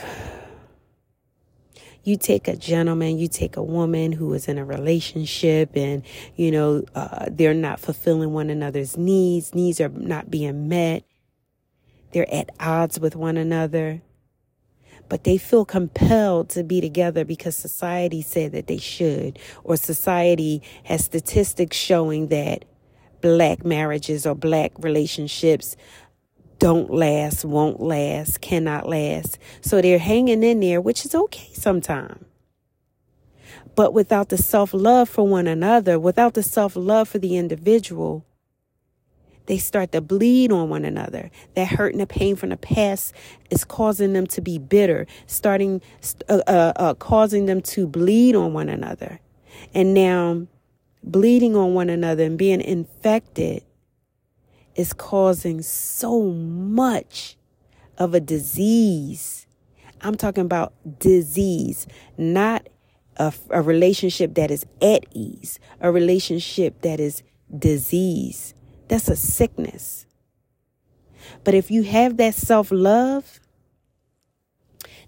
you 2.07 2.17
take 2.17 2.47
a 2.47 2.57
gentleman, 2.57 3.19
you 3.19 3.27
take 3.27 3.57
a 3.57 3.63
woman 3.63 4.13
who 4.13 4.33
is 4.33 4.47
in 4.47 4.59
a 4.59 4.65
relationship 4.65 5.71
and, 5.75 6.05
you 6.37 6.53
know, 6.53 6.85
uh, 6.95 7.27
they're 7.29 7.53
not 7.53 7.81
fulfilling 7.81 8.33
one 8.33 8.49
another's 8.49 8.97
needs, 8.97 9.55
needs 9.55 9.81
are 9.81 9.89
not 9.89 10.31
being 10.31 10.69
met. 10.69 11.03
They're 12.13 12.33
at 12.33 12.51
odds 12.61 13.01
with 13.01 13.17
one 13.17 13.37
another, 13.37 14.03
but 15.09 15.25
they 15.25 15.37
feel 15.37 15.65
compelled 15.65 16.49
to 16.51 16.63
be 16.63 16.81
together 16.81 17.25
because 17.25 17.57
society 17.57 18.23
said 18.23 18.53
that 18.53 18.69
they 18.69 18.79
should, 18.79 19.41
or 19.65 19.77
society 19.77 20.63
has 20.85 21.05
statistics 21.05 21.77
showing 21.77 22.29
that 22.29 22.65
black 23.21 23.65
marriages 23.65 24.27
or 24.27 24.37
black 24.37 24.71
relationships 24.79 25.77
don't 26.59 26.91
last, 26.91 27.45
won't 27.45 27.81
last, 27.81 28.41
cannot 28.41 28.89
last. 28.89 29.39
So 29.61 29.81
they're 29.81 29.99
hanging 29.99 30.43
in 30.43 30.61
there, 30.61 30.81
which 30.81 31.05
is 31.05 31.15
okay 31.15 31.51
sometimes. 31.53 32.25
But 33.75 33.93
without 33.93 34.31
the 34.31 34.39
self 34.39 34.73
love 34.73 35.09
for 35.09 35.27
one 35.27 35.47
another, 35.47 35.99
without 35.99 36.35
the 36.35 36.43
self 36.43 36.77
love 36.77 37.09
for 37.09 37.19
the 37.19 37.37
individual, 37.37 38.25
they 39.47 39.59
start 39.59 39.93
to 39.93 40.01
bleed 40.01 40.51
on 40.51 40.71
one 40.71 40.85
another. 40.85 41.31
That 41.55 41.69
hurt 41.69 41.93
and 41.93 42.01
the 42.01 42.07
pain 42.07 42.37
from 42.37 42.49
the 42.49 42.57
past 42.57 43.15
is 43.51 43.65
causing 43.65 44.15
them 44.15 44.27
to 44.29 44.41
be 44.41 44.59
bitter, 44.59 45.07
starting, 45.27 45.83
uh, 46.29 46.41
uh, 46.47 46.73
uh, 46.77 46.95
causing 46.95 47.47
them 47.47 47.61
to 47.63 47.87
bleed 47.87 48.35
on 48.35 48.55
one 48.55 48.69
another. 48.69 49.21
And 49.75 49.95
now, 49.95 50.47
bleeding 51.03 51.55
on 51.55 51.75
one 51.75 51.91
another 51.91 52.25
and 52.25 52.37
being 52.37 52.61
infected 52.61 53.63
is 54.77 54.93
causing 54.93 55.63
so 55.63 56.23
much 56.23 57.37
of 57.99 58.15
a 58.15 58.21
disease. 58.21 59.47
I'm 60.03 60.15
talking 60.15 60.45
about 60.45 60.75
disease, 60.99 61.87
not 62.19 62.69
a, 63.17 63.33
a, 63.51 63.63
relationship 63.63 64.35
that 64.35 64.51
is 64.51 64.67
at 64.83 65.07
ease, 65.13 65.59
a 65.81 65.91
relationship 65.91 66.83
that 66.83 67.01
is 67.01 67.23
disease. 67.59 68.55
That's 68.89 69.09
a 69.09 69.17
sickness. 69.17 70.07
But 71.43 71.55
if 71.55 71.71
you 71.71 71.83
have 71.85 72.19
that 72.19 72.35
self 72.35 72.71
love, 72.71 73.41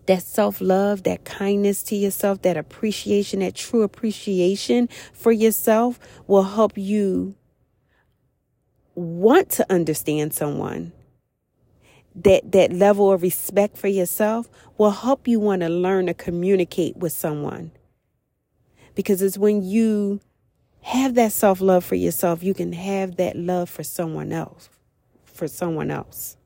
that 0.06 0.22
self 0.22 0.60
love, 0.60 1.02
that 1.02 1.24
kindness 1.24 1.82
to 1.84 1.96
yourself, 1.96 2.42
that 2.42 2.56
appreciation, 2.56 3.40
that 3.40 3.54
true 3.54 3.82
appreciation 3.82 4.88
for 5.12 5.30
yourself 5.30 6.00
will 6.26 6.44
help 6.44 6.78
you 6.78 7.34
want 8.98 9.50
to 9.50 9.72
understand 9.72 10.34
someone, 10.34 10.92
that 12.14 12.52
that 12.52 12.72
level 12.72 13.12
of 13.12 13.22
respect 13.22 13.76
for 13.76 13.88
yourself 13.88 14.48
will 14.76 14.90
help 14.90 15.28
you 15.28 15.38
want 15.38 15.62
to 15.62 15.68
learn 15.68 16.06
to 16.06 16.14
communicate 16.14 16.96
with 16.96 17.12
someone. 17.12 17.70
Because 18.94 19.22
it's 19.22 19.38
when 19.38 19.62
you 19.62 20.20
have 20.80 21.14
that 21.14 21.32
self-love 21.32 21.84
for 21.84 21.94
yourself, 21.94 22.42
you 22.42 22.54
can 22.54 22.72
have 22.72 23.16
that 23.16 23.36
love 23.36 23.68
for 23.68 23.82
someone 23.82 24.32
else, 24.32 24.68
for 25.24 25.46
someone 25.46 25.90
else 25.90 26.37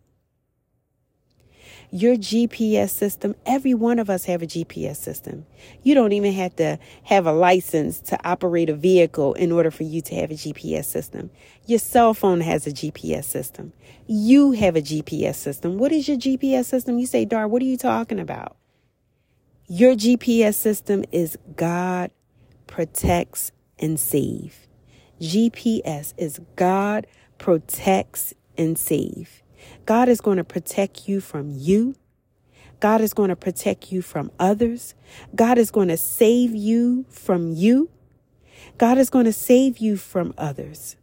your 1.94 2.16
GPS 2.16 2.88
system, 2.88 3.34
every 3.44 3.74
one 3.74 3.98
of 3.98 4.08
us 4.08 4.24
have 4.24 4.40
a 4.40 4.46
GPS 4.46 4.96
system. 4.96 5.44
You 5.82 5.94
don't 5.94 6.14
even 6.14 6.32
have 6.32 6.56
to 6.56 6.78
have 7.04 7.26
a 7.26 7.32
license 7.32 8.00
to 8.00 8.18
operate 8.26 8.70
a 8.70 8.74
vehicle 8.74 9.34
in 9.34 9.52
order 9.52 9.70
for 9.70 9.82
you 9.82 10.00
to 10.00 10.14
have 10.14 10.30
a 10.30 10.34
GPS 10.34 10.86
system. 10.86 11.30
Your 11.66 11.78
cell 11.78 12.14
phone 12.14 12.40
has 12.40 12.66
a 12.66 12.70
GPS 12.70 13.24
system. 13.24 13.74
You 14.06 14.52
have 14.52 14.74
a 14.74 14.80
GPS 14.80 15.34
system. 15.34 15.76
What 15.76 15.92
is 15.92 16.08
your 16.08 16.16
GPS 16.16 16.64
system? 16.64 16.98
You 16.98 17.06
say, 17.06 17.26
Dar, 17.26 17.46
what 17.46 17.60
are 17.60 17.66
you 17.66 17.76
talking 17.76 18.18
about? 18.18 18.56
Your 19.68 19.94
GPS 19.94 20.54
system 20.54 21.04
is 21.12 21.36
God 21.56 22.10
protects 22.66 23.52
and 23.78 24.00
save. 24.00 24.66
GPS 25.20 26.14
is 26.16 26.40
God 26.56 27.06
protects 27.36 28.32
and 28.56 28.78
save. 28.78 29.41
God 29.86 30.08
is 30.08 30.20
going 30.20 30.36
to 30.36 30.44
protect 30.44 31.08
you 31.08 31.20
from 31.20 31.50
you. 31.50 31.94
God 32.80 33.00
is 33.00 33.14
going 33.14 33.28
to 33.28 33.36
protect 33.36 33.92
you 33.92 34.02
from 34.02 34.30
others. 34.38 34.94
God 35.34 35.58
is 35.58 35.70
going 35.70 35.88
to 35.88 35.96
save 35.96 36.54
you 36.54 37.06
from 37.08 37.52
you. 37.52 37.90
God 38.78 38.98
is 38.98 39.10
going 39.10 39.24
to 39.24 39.32
save 39.32 39.78
you 39.78 39.96
from 39.96 40.34
others. 40.36 40.96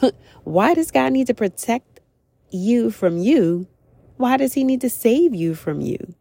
Why 0.44 0.74
does 0.74 0.90
God 0.90 1.12
need 1.12 1.26
to 1.26 1.34
protect 1.34 2.00
you 2.50 2.90
from 2.90 3.18
you? 3.18 3.66
Why 4.16 4.36
does 4.36 4.54
He 4.54 4.64
need 4.64 4.80
to 4.82 4.90
save 4.90 5.34
you 5.34 5.54
from 5.54 5.80
you? 5.80 6.14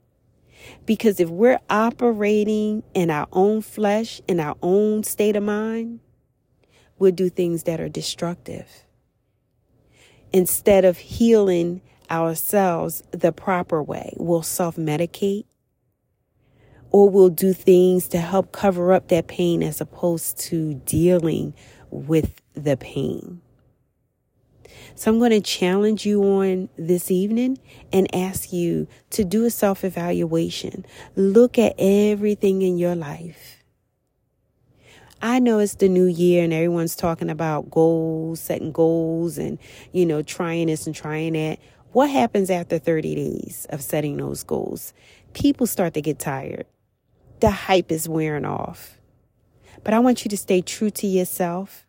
Because 0.86 1.20
if 1.20 1.30
we're 1.30 1.60
operating 1.70 2.84
in 2.94 3.10
our 3.10 3.28
own 3.32 3.62
flesh, 3.62 4.22
in 4.28 4.40
our 4.40 4.56
own 4.62 5.04
state 5.04 5.36
of 5.36 5.44
mind, 5.44 6.00
we'll 6.98 7.12
do 7.12 7.30
things 7.30 7.64
that 7.64 7.80
are 7.80 7.90
destructive. 7.90 8.86
Instead 10.34 10.84
of 10.84 10.98
healing 10.98 11.82
ourselves 12.10 13.04
the 13.12 13.32
proper 13.32 13.82
way, 13.82 14.14
we'll 14.18 14.42
self 14.44 14.76
medicate 14.76 15.46
or 16.94 17.10
we'll 17.10 17.30
do 17.30 17.54
things 17.54 18.08
to 18.08 18.20
help 18.20 18.52
cover 18.52 18.94
up 18.94 19.08
that 19.08 19.28
pain 19.28 19.64
as 19.64 19.82
opposed 19.82 20.38
to 20.38 20.76
dealing 20.86 21.54
with 21.90 22.42
the 22.54 22.78
pain. 22.78 23.42
So 24.96 25.12
I'm 25.12 25.18
going 25.18 25.32
to 25.32 25.42
challenge 25.42 26.06
you 26.06 26.24
on 26.24 26.70
this 26.78 27.10
evening 27.10 27.58
and 27.92 28.14
ask 28.16 28.54
you 28.54 28.88
to 29.10 29.24
do 29.24 29.44
a 29.46 29.50
self 29.50 29.84
evaluation. 29.84 30.86
Look 31.16 31.58
at 31.58 31.74
everything 31.80 32.62
in 32.62 32.78
your 32.78 32.96
life. 32.96 33.63
I 35.24 35.40
know 35.40 35.60
it's 35.60 35.76
the 35.76 35.88
new 35.88 36.06
year 36.06 36.44
and 36.44 36.52
everyone's 36.52 36.98
talking 36.98 37.30
about 37.30 37.72
goals, 37.72 38.42
setting 38.42 38.74
goals 38.74 39.38
and, 39.38 39.58
you 39.94 40.06
know, 40.06 40.22
trying 40.22 40.68
this 40.68 40.86
and 40.86 40.94
trying 40.94 41.32
that. 41.32 41.60
What 41.94 42.10
happens 42.10 42.50
after 42.50 42.78
30 42.78 43.16
days 43.16 43.66
of 43.70 43.82
setting 43.82 44.18
those 44.18 44.44
goals? 44.44 44.94
People 45.32 45.66
start 45.66 45.94
to 45.94 46.02
get 46.02 46.20
tired. 46.20 46.66
The 47.40 47.52
hype 47.52 47.90
is 47.90 48.10
wearing 48.10 48.44
off. 48.44 49.00
But 49.86 49.94
I 49.94 50.00
want 50.00 50.26
you 50.26 50.30
to 50.30 50.36
stay 50.36 50.62
true 50.62 50.90
to 50.90 51.08
yourself. 51.08 51.88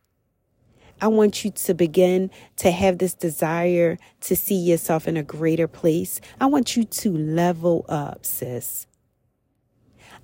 I 1.01 1.09
want 1.09 1.45
you 1.45 1.51
to 1.51 1.75
begin 1.75 2.31
to 2.59 2.71
have 2.71 2.99
this 2.99 3.15
desire 3.15 3.99
to 4.21 4.37
see 4.37 4.55
yourself 4.55 5.09
in 5.09 5.17
a 5.17 5.25
greater 5.25 5.67
place. 5.67 6.21
I 6.41 6.47
want 6.47 6.77
you 6.77 6.85
to 6.85 7.11
level 7.11 7.85
up, 7.89 8.25
sis. 8.25 8.87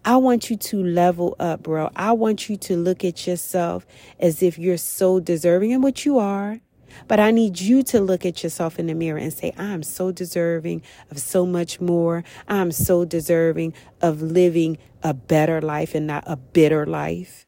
I 0.05 0.17
want 0.17 0.49
you 0.49 0.57
to 0.57 0.83
level 0.83 1.37
up, 1.39 1.65
bro. 1.65 1.91
I 1.95 2.13
want 2.13 2.49
you 2.49 2.57
to 2.57 2.77
look 2.77 3.05
at 3.05 3.27
yourself 3.27 3.87
as 4.19 4.43
if 4.43 4.59
you're 4.59 4.79
so 4.79 5.21
deserving 5.21 5.73
and 5.73 5.83
what 5.83 6.07
you 6.07 6.19
are. 6.19 6.61
But 7.07 7.21
I 7.21 7.31
need 7.31 7.61
you 7.61 7.83
to 7.85 8.01
look 8.01 8.27
at 8.27 8.43
yourself 8.43 8.79
in 8.79 8.87
the 8.87 8.95
mirror 8.95 9.19
and 9.19 9.33
say, 9.33 9.53
I'm 9.57 9.83
so 9.83 10.11
deserving 10.11 10.83
of 11.11 11.19
so 11.19 11.47
much 11.47 11.81
more. 11.81 12.25
I'm 12.49 12.73
so 12.73 13.05
deserving 13.05 13.75
of 14.01 14.23
living 14.23 14.79
a 15.03 15.15
better 15.15 15.61
life 15.61 15.95
and 15.95 16.07
not 16.07 16.25
a 16.27 16.37
bitter 16.37 16.87
life. 16.87 17.47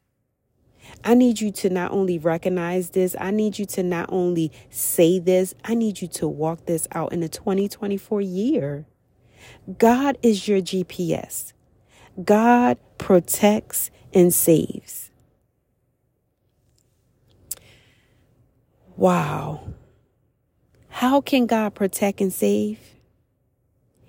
I 1.05 1.15
need 1.15 1.41
you 1.41 1.51
to 1.53 1.71
not 1.71 1.91
only 1.91 2.19
recognize 2.19 2.91
this, 2.91 3.17
I 3.19 3.31
need 3.31 3.59
you 3.59 3.67
to 3.67 3.83
not 3.83 4.09
only 4.13 4.53
say 4.71 5.19
this, 5.19 5.55
I 5.65 5.75
need 5.75 6.01
you 6.01 6.09
to 6.09 6.29
walk 6.29 6.67
this 6.67 6.87
out 6.93 7.13
in 7.13 7.21
the 7.21 7.29
2024 7.29 8.21
year. 8.21 8.87
God 9.79 10.19
is 10.23 10.47
your 10.47 10.61
GPS. 10.61 11.53
God 12.23 12.79
protects 12.99 13.91
and 14.13 14.33
saves. 14.33 15.11
Wow. 18.97 19.73
How 20.89 21.21
can 21.21 21.47
God 21.47 21.75
protect 21.75 22.21
and 22.21 22.33
save? 22.33 22.79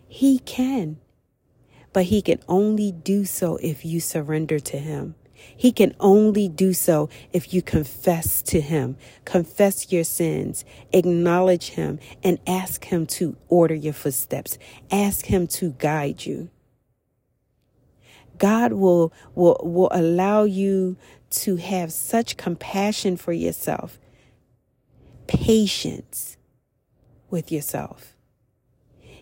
He 0.08 0.40
can, 0.40 0.98
but 1.92 2.06
He 2.06 2.22
can 2.22 2.40
only 2.48 2.92
do 2.92 3.26
so 3.26 3.58
if 3.58 3.86
you 3.86 4.00
surrender 4.00 4.60
to 4.60 4.78
Him. 4.78 5.16
He 5.34 5.72
can 5.72 5.96
only 6.00 6.48
do 6.48 6.74
so 6.74 7.10
if 7.32 7.54
you 7.54 7.62
confess 7.62 8.42
to 8.44 8.62
Him, 8.62 8.98
confess 9.26 9.92
your 9.92 10.04
sins, 10.04 10.66
acknowledge 10.92 11.72
Him, 11.72 12.00
and 12.24 12.40
ask 12.46 12.86
Him 12.86 13.06
to 13.08 13.36
order 13.48 13.76
your 13.76 13.94
footsteps. 13.94 14.58
Ask 14.92 15.26
Him 15.26 15.48
to 15.48 15.72
guide 15.72 16.26
you. 16.26 16.50
God 18.38 18.74
will, 18.74 19.14
will, 19.36 19.60
will 19.64 19.90
allow 19.92 20.44
you 20.44 20.98
to 21.32 21.56
have 21.58 21.92
such 21.92 22.38
compassion 22.38 23.18
for 23.18 23.34
yourself, 23.34 24.00
patience 25.28 26.38
with 27.30 27.52
yourself. 27.52 28.16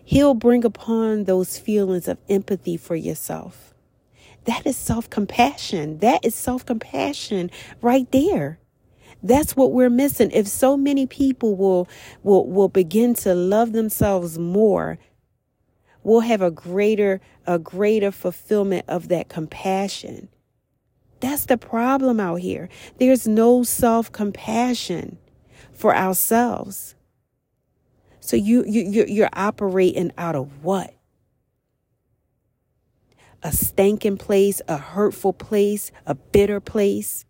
He'll 0.04 0.34
bring 0.34 0.64
upon 0.64 1.24
those 1.24 1.58
feelings 1.58 2.08
of 2.08 2.18
empathy 2.28 2.76
for 2.76 2.96
yourself 2.96 3.72
that 4.44 4.66
is 4.66 4.76
self 4.76 5.08
compassion. 5.08 5.98
That 5.98 6.24
is 6.24 6.34
self 6.34 6.66
compassion 6.66 7.50
right 7.80 8.10
there. 8.10 8.58
That's 9.22 9.54
what 9.56 9.72
we're 9.72 9.90
missing. 9.90 10.30
If 10.32 10.48
so 10.48 10.76
many 10.76 11.06
people 11.06 11.54
will, 11.54 11.88
will, 12.24 12.46
will 12.48 12.68
begin 12.68 13.14
to 13.16 13.34
love 13.34 13.72
themselves 13.72 14.36
more, 14.36 14.98
we'll 16.02 16.20
have 16.20 16.42
a 16.42 16.50
greater, 16.50 17.20
a 17.46 17.58
greater 17.58 18.10
fulfillment 18.12 18.84
of 18.88 19.08
that 19.08 19.28
compassion. 19.28 20.28
That's 21.20 21.46
the 21.46 21.56
problem 21.56 22.18
out 22.18 22.40
here. 22.40 22.68
There's 22.98 23.28
no 23.28 23.62
self 23.62 24.10
compassion 24.10 25.18
for 25.72 25.94
ourselves. 25.94 26.94
So 28.20 28.36
you, 28.36 28.64
you, 28.66 29.04
you're 29.06 29.28
operating 29.32 30.12
out 30.16 30.36
of 30.36 30.64
what? 30.64 30.94
a 33.42 33.52
stinking 33.52 34.18
place, 34.18 34.62
a 34.68 34.76
hurtful 34.76 35.32
place, 35.32 35.90
a 36.06 36.14
bitter 36.14 36.60
place. 36.60 37.24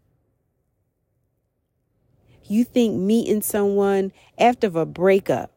You 2.44 2.64
think 2.64 2.98
meeting 2.98 3.40
someone 3.40 4.12
after 4.38 4.66
a 4.78 4.84
breakup, 4.84 5.52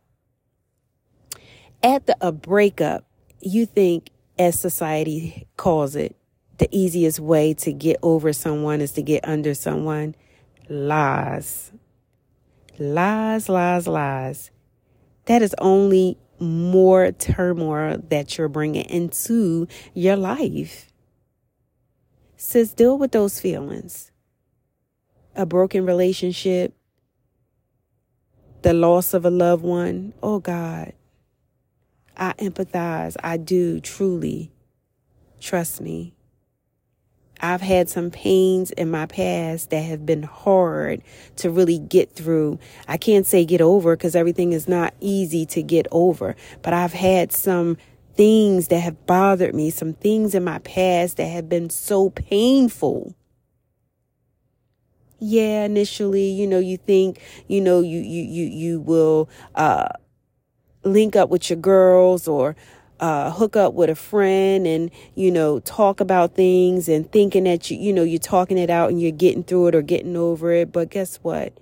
after 1.84 2.14
a 2.22 2.32
breakup, 2.32 3.05
you 3.46 3.66
think, 3.66 4.10
as 4.38 4.60
society 4.60 5.48
calls 5.56 5.96
it, 5.96 6.16
the 6.58 6.68
easiest 6.72 7.20
way 7.20 7.54
to 7.56 7.72
get 7.72 7.98
over 8.02 8.34
someone 8.34 8.82
is 8.82 8.94
to 8.94 9.02
get 9.02 9.28
under 9.28 9.54
someone. 9.54 10.16
Lies. 10.68 11.72
Lies, 12.78 13.48
lies, 13.48 13.88
lies. 13.88 14.52
That 15.26 15.42
is 15.42 15.56
only 15.60 16.18
more 16.40 17.12
turmoil 17.12 18.02
that 18.10 18.38
you're 18.38 18.50
bringing 18.50 18.86
into 18.86 19.68
your 19.94 20.16
life. 20.16 20.92
Says 22.36 22.74
deal 22.74 22.98
with 22.98 23.12
those 23.12 23.40
feelings. 23.40 24.12
A 25.36 25.46
broken 25.46 25.86
relationship, 25.86 26.74
the 28.62 28.74
loss 28.74 29.14
of 29.14 29.26
a 29.26 29.30
loved 29.30 29.64
one. 29.64 30.14
Oh 30.24 30.40
God, 30.40 30.94
I 32.18 32.34
empathize. 32.34 33.16
I 33.24 33.38
do 33.38 33.80
truly. 33.80 34.52
Trust 35.40 35.82
me. 35.82 36.16
I've 37.42 37.62
had 37.62 37.90
some 37.90 38.12
pains 38.12 38.72
in 38.72 38.90
my 38.90 39.06
past 39.06 39.70
that 39.70 39.82
have 39.82 40.06
been 40.06 40.24
hard 40.24 41.02
to 41.38 41.50
really 41.50 41.78
get 41.78 42.14
through. 42.14 42.60
I 42.88 42.98
can't 42.98 43.26
say 43.26 43.46
get 43.46 43.62
over 43.62 43.96
because 43.96 44.16
everything 44.16 44.54
is 44.54 44.68
not 44.68 44.94
easy 45.02 45.46
to 45.48 45.62
get 45.62 45.88
over, 45.92 46.36
but 46.62 46.74
I've 46.74 46.94
had 46.94 47.32
some 47.32 47.78
things 48.16 48.70
that 48.70 48.80
have 48.80 49.06
bothered 49.06 49.54
me, 49.54 49.70
some 49.70 49.94
things 49.94 50.34
in 50.34 50.44
my 50.44 50.60
past 50.60 51.18
that 51.18 51.28
have 51.28 51.50
been 51.50 51.70
so 51.70 52.10
painful. 52.10 53.14
Yeah, 55.20 55.66
initially, 55.66 56.30
you 56.30 56.48
know, 56.48 56.60
you 56.60 56.78
think, 56.78 57.22
you 57.48 57.62
know, 57.62 57.82
you 57.82 58.00
you 58.00 58.24
you 58.24 58.46
you 58.46 58.80
will 58.80 59.30
uh 59.56 59.88
link 60.86 61.16
up 61.16 61.30
with 61.30 61.50
your 61.50 61.58
girls 61.58 62.28
or 62.28 62.56
uh, 63.00 63.32
hook 63.32 63.56
up 63.58 63.74
with 63.74 63.90
a 63.90 63.96
friend 63.96 64.66
and 64.66 64.90
you 65.16 65.30
know 65.30 65.60
talk 65.60 66.00
about 66.00 66.36
things 66.36 66.88
and 66.88 67.12
thinking 67.12 67.44
that 67.44 67.70
you 67.70 67.78
you 67.78 67.92
know 67.92 68.04
you're 68.04 68.20
talking 68.20 68.58
it 68.58 68.70
out 68.70 68.90
and 68.90 69.02
you're 69.02 69.12
getting 69.12 69.44
through 69.44 69.68
it 69.68 69.76
or 69.76 69.82
getting 69.82 70.16
over 70.16 70.52
it. 70.52 70.72
But 70.72 70.90
guess 70.90 71.18
what? 71.18 71.54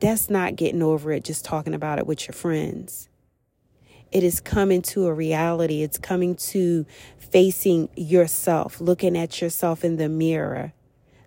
That's 0.00 0.30
not 0.30 0.56
getting 0.56 0.82
over 0.82 1.12
it 1.12 1.24
just 1.24 1.44
talking 1.44 1.74
about 1.74 1.98
it 1.98 2.06
with 2.06 2.26
your 2.26 2.32
friends. 2.32 3.08
It 4.10 4.24
is 4.24 4.40
coming 4.40 4.82
to 4.82 5.06
a 5.06 5.14
reality. 5.14 5.82
It's 5.82 5.98
coming 5.98 6.34
to 6.36 6.86
facing 7.18 7.90
yourself 7.96 8.80
looking 8.80 9.16
at 9.16 9.40
yourself 9.40 9.84
in 9.84 9.96
the 9.96 10.08
mirror 10.08 10.72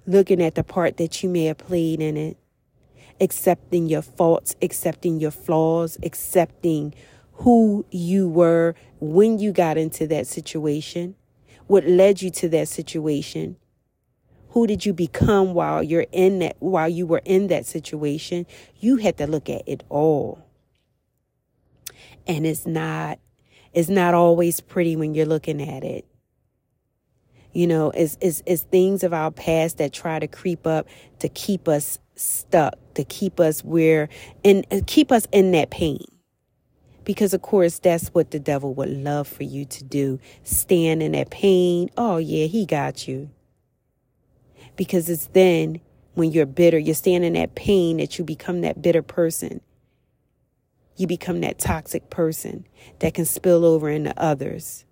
looking 0.05 0.41
at 0.41 0.55
the 0.55 0.63
part 0.63 0.97
that 0.97 1.23
you 1.23 1.29
may 1.29 1.45
have 1.45 1.57
played 1.57 2.01
in 2.01 2.17
it 2.17 2.37
accepting 3.21 3.87
your 3.87 4.01
faults 4.01 4.55
accepting 4.61 5.19
your 5.19 5.31
flaws 5.31 5.97
accepting 6.03 6.93
who 7.33 7.85
you 7.91 8.29
were 8.29 8.75
when 8.99 9.39
you 9.39 9.51
got 9.51 9.77
into 9.77 10.07
that 10.07 10.27
situation, 10.27 11.15
what 11.67 11.85
led 11.85 12.21
you 12.21 12.29
to 12.29 12.49
that 12.49 12.67
situation. 12.67 13.57
Who 14.49 14.67
did 14.67 14.85
you 14.85 14.93
become 14.93 15.53
while 15.53 15.81
you're 15.81 16.05
in 16.11 16.39
that 16.39 16.57
while 16.59 16.87
you 16.87 17.07
were 17.07 17.21
in 17.25 17.47
that 17.47 17.65
situation? 17.65 18.45
You 18.79 18.97
had 18.97 19.17
to 19.17 19.25
look 19.25 19.49
at 19.49 19.63
it 19.67 19.83
all. 19.89 20.45
And 22.27 22.45
it's 22.45 22.67
not 22.67 23.19
it's 23.73 23.89
not 23.89 24.13
always 24.13 24.59
pretty 24.59 24.95
when 24.95 25.15
you're 25.15 25.25
looking 25.25 25.61
at 25.61 25.83
it. 25.83 26.05
You 27.51 27.65
know, 27.67 27.89
it's, 27.91 28.17
is 28.21 28.43
is 28.45 28.61
things 28.63 29.03
of 29.03 29.11
our 29.11 29.31
past 29.31 29.79
that 29.79 29.91
try 29.91 30.19
to 30.19 30.27
creep 30.27 30.67
up 30.67 30.87
to 31.19 31.29
keep 31.29 31.67
us 31.67 31.97
stuck, 32.15 32.75
to 32.93 33.03
keep 33.03 33.39
us 33.39 33.63
where 33.63 34.09
and 34.43 34.65
uh, 34.71 34.81
keep 34.85 35.11
us 35.11 35.27
in 35.31 35.51
that 35.51 35.69
pain. 35.69 36.05
Because, 37.03 37.33
of 37.33 37.41
course, 37.41 37.79
that's 37.79 38.09
what 38.09 38.31
the 38.31 38.39
devil 38.39 38.73
would 38.75 38.89
love 38.89 39.27
for 39.27 39.43
you 39.43 39.65
to 39.65 39.83
do. 39.83 40.19
Stand 40.43 41.03
in 41.03 41.11
that 41.13 41.29
pain. 41.29 41.89
Oh, 41.97 42.17
yeah, 42.17 42.45
he 42.45 42.65
got 42.65 43.07
you. 43.07 43.29
Because 44.75 45.09
it's 45.09 45.25
then 45.27 45.81
when 46.13 46.31
you're 46.31 46.45
bitter, 46.45 46.77
you're 46.77 46.95
standing 46.95 47.35
in 47.35 47.41
that 47.41 47.55
pain 47.55 47.97
that 47.97 48.17
you 48.17 48.23
become 48.23 48.61
that 48.61 48.81
bitter 48.81 49.01
person. 49.01 49.59
You 50.95 51.07
become 51.07 51.41
that 51.41 51.59
toxic 51.59 52.09
person 52.09 52.65
that 52.99 53.15
can 53.15 53.25
spill 53.25 53.65
over 53.65 53.89
into 53.89 54.17
others. 54.17 54.85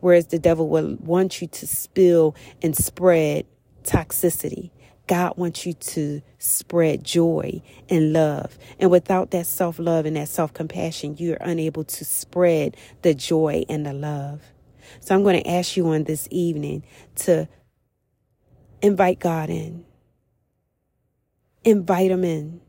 Whereas 0.00 0.28
the 0.28 0.38
devil 0.38 0.68
will 0.68 0.96
want 1.00 1.42
you 1.42 1.48
to 1.48 1.66
spill 1.66 2.36
and 2.62 2.76
spread 2.76 3.46
toxicity. 3.82 4.70
God 5.06 5.36
wants 5.36 5.66
you 5.66 5.74
to 5.74 6.22
spread 6.38 7.04
joy 7.04 7.62
and 7.90 8.12
love. 8.12 8.58
And 8.78 8.90
without 8.90 9.30
that 9.32 9.46
self 9.46 9.78
love 9.78 10.06
and 10.06 10.16
that 10.16 10.28
self 10.28 10.54
compassion, 10.54 11.16
you 11.18 11.34
are 11.34 11.42
unable 11.42 11.84
to 11.84 12.04
spread 12.04 12.76
the 13.02 13.14
joy 13.14 13.64
and 13.68 13.84
the 13.84 13.92
love. 13.92 14.40
So 15.00 15.14
I'm 15.14 15.22
going 15.22 15.42
to 15.42 15.48
ask 15.48 15.76
you 15.76 15.88
on 15.88 16.04
this 16.04 16.28
evening 16.30 16.84
to 17.16 17.48
invite 18.80 19.18
God 19.18 19.50
in. 19.50 19.84
Invite 21.64 22.10
Him 22.10 22.24
in. 22.24 22.60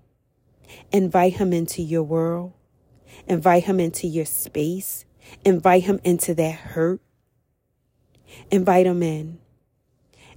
Invite 0.91 1.33
Him 1.33 1.53
into 1.53 1.81
your 1.81 2.03
world. 2.03 2.53
Invite 3.27 3.63
Him 3.63 3.79
into 3.79 4.07
your 4.07 4.25
space. 4.25 5.05
Invite 5.43 5.83
Him 5.83 5.99
into 6.03 6.33
that 6.35 6.55
hurt. 6.55 7.01
Invite 8.51 8.85
Him 8.85 9.03
in. 9.03 9.39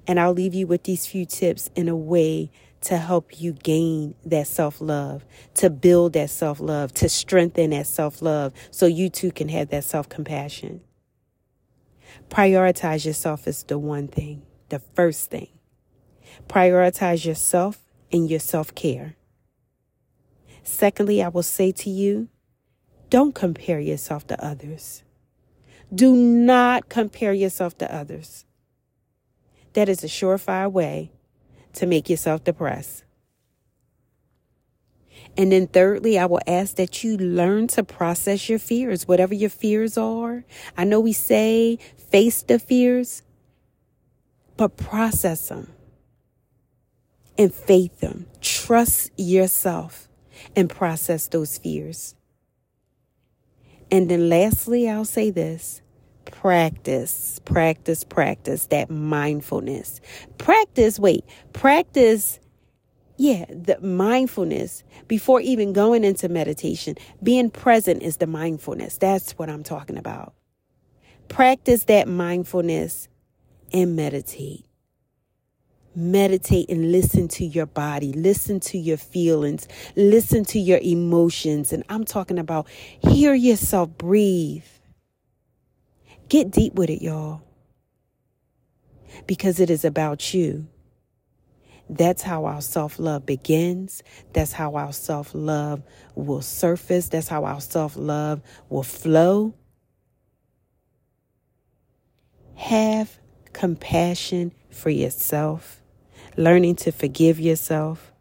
And 0.09 0.19
I'll 0.19 0.33
leave 0.33 0.55
you 0.55 0.67
with 0.67 0.85
these 0.85 1.07
few 1.07 1.27
tips 1.27 1.69
in 1.77 1.89
a 1.89 1.95
way 1.95 2.51
to 2.81 2.97
help 2.97 3.41
you 3.41 3.53
gain 3.53 4.15
that 4.25 4.47
self 4.47 4.81
love, 4.81 5.25
to 5.55 5.69
build 5.69 6.15
that 6.15 6.31
self 6.31 6.61
love, 6.61 6.95
to 6.95 7.09
strengthen 7.09 7.71
that 7.71 7.87
self 7.87 8.23
love 8.23 8.55
so 8.71 8.87
you 8.87 9.11
too 9.11 9.31
can 9.31 9.49
have 9.51 9.69
that 9.69 9.85
self 9.85 10.09
compassion. 10.09 10.81
Prioritize 12.31 13.05
yourself 13.05 13.47
is 13.47 13.63
the 13.65 13.79
one 13.79 14.09
thing, 14.09 14.43
the 14.71 14.79
first 14.79 15.31
thing. 15.31 15.49
Prioritize 16.49 17.27
yourself 17.27 17.85
and 18.11 18.31
your 18.31 18.41
self 18.41 18.75
care. 18.75 19.15
Secondly, 20.63 21.23
I 21.23 21.29
will 21.29 21.43
say 21.43 21.71
to 21.73 21.91
you, 21.91 22.29
don't 23.11 23.35
compare 23.35 23.81
yourself 23.81 24.27
to 24.29 24.43
others. 24.45 25.03
Do 25.95 26.15
not 26.15 26.89
compare 26.89 27.33
yourself 27.33 27.77
to 27.79 27.95
others. 27.95 28.45
That 29.75 29.89
is 29.89 30.03
a 30.03 30.09
surefire 30.09 30.71
way 30.71 31.13
to 31.75 31.87
make 31.87 32.09
yourself 32.09 32.45
depressed. 32.45 33.05
And 35.37 35.53
then, 35.53 35.69
thirdly, 35.69 36.19
I 36.19 36.27
will 36.27 36.41
ask 36.47 36.77
that 36.77 37.05
you 37.05 37.17
learn 37.17 37.69
to 37.69 37.85
process 37.85 38.49
your 38.49 38.59
fears, 38.59 39.07
whatever 39.07 39.35
your 39.35 39.51
fears 39.51 39.97
are. 39.97 40.45
I 40.77 40.85
know 40.85 41.01
we 41.01 41.13
say 41.13 41.79
face 41.97 42.43
the 42.43 42.59
fears, 42.59 43.23
but 44.57 44.77
process 44.77 45.49
them 45.49 45.73
and 47.37 47.55
faith 47.55 48.01
them. 48.01 48.27
Trust 48.41 49.13
yourself 49.17 50.09
and 50.57 50.69
process 50.69 51.29
those 51.29 51.57
fears. 51.57 52.17
And 53.91 54.11
then, 54.11 54.29
lastly, 54.29 54.89
I'll 54.89 55.05
say 55.05 55.31
this 55.31 55.83
practice, 56.31 57.41
practice, 57.45 58.05
practice 58.05 58.67
that 58.67 58.91
mindfulness. 58.91 60.01
Practice, 60.39 60.99
wait, 60.99 61.25
practice, 61.53 62.41
yeah, 63.17 63.45
the 63.49 63.81
mindfulness 63.81 64.85
before 65.09 65.41
even 65.41 65.73
going 65.73 66.05
into 66.05 66.29
meditation. 66.29 66.97
Being 67.23 67.51
present 67.51 68.03
is 68.03 68.19
the 68.19 68.27
mindfulness. 68.27 68.99
That's 68.99 69.33
what 69.33 69.51
I'm 69.51 69.63
talking 69.65 69.99
about. 69.99 70.35
Practice 71.29 71.85
that 71.85 72.09
mindfulness 72.09 73.09
and 73.73 73.97
meditate. 73.97 74.65
Meditate 75.97 76.71
and 76.71 76.93
listen 76.93 77.27
to 77.27 77.45
your 77.45 77.67
body, 77.67 78.13
listen 78.13 78.61
to 78.61 78.79
your 78.79 78.97
feelings, 78.97 79.67
listen 79.97 80.45
to 80.45 80.61
your 80.61 80.79
emotions. 80.79 81.73
And 81.73 81.83
I'm 81.89 82.05
talking 82.05 82.39
about 82.39 82.69
hear 83.01 83.35
yourself 83.35 83.91
breathe 83.99 84.63
Get 86.29 86.51
deep 86.51 86.75
with 86.75 86.91
it, 86.91 87.03
y'all. 87.03 87.43
Because 89.27 89.61
it 89.61 89.71
is 89.71 89.85
about 89.85 90.35
you. 90.35 90.67
That's 91.91 92.23
how 92.23 92.45
our 92.45 92.61
self 92.61 92.99
love 92.99 93.25
begins. 93.25 94.03
That's 94.35 94.53
how 94.53 94.75
our 94.75 94.93
self 94.93 95.35
love 95.35 95.83
will 96.15 96.43
surface. 96.43 97.09
That's 97.09 97.29
how 97.29 97.45
our 97.45 97.63
self 97.63 97.97
love 97.97 98.43
will 98.69 98.83
flow. 98.83 99.55
Have 102.57 103.19
compassion 103.55 104.53
for 104.71 104.91
yourself, 104.91 105.81
learning 106.37 106.77
to 106.77 106.93
forgive 106.93 107.41
yourself, 107.41 108.13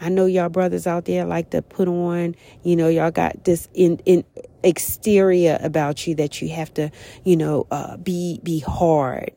I 0.00 0.08
know 0.08 0.24
y'all 0.24 0.48
brothers 0.48 0.86
out 0.86 1.04
there 1.04 1.26
like 1.26 1.50
to 1.50 1.60
put 1.60 1.86
on, 1.86 2.34
you 2.62 2.74
know, 2.74 2.88
y'all 2.88 3.10
got 3.10 3.44
this 3.44 3.68
in 3.74 4.00
in 4.06 4.24
exterior 4.62 5.58
about 5.62 6.06
you 6.06 6.14
that 6.16 6.42
you 6.42 6.48
have 6.50 6.72
to, 6.74 6.90
you 7.24 7.36
know, 7.36 7.66
uh, 7.70 7.96
be 7.96 8.40
be 8.42 8.60
hard. 8.60 9.32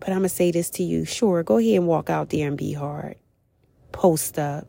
But 0.00 0.10
I'm 0.10 0.18
gonna 0.18 0.28
say 0.28 0.50
this 0.50 0.70
to 0.70 0.82
you: 0.82 1.04
sure, 1.04 1.42
go 1.42 1.58
ahead 1.58 1.76
and 1.76 1.86
walk 1.86 2.10
out 2.10 2.30
there 2.30 2.48
and 2.48 2.58
be 2.58 2.72
hard, 2.72 3.16
post 3.92 4.38
up. 4.38 4.68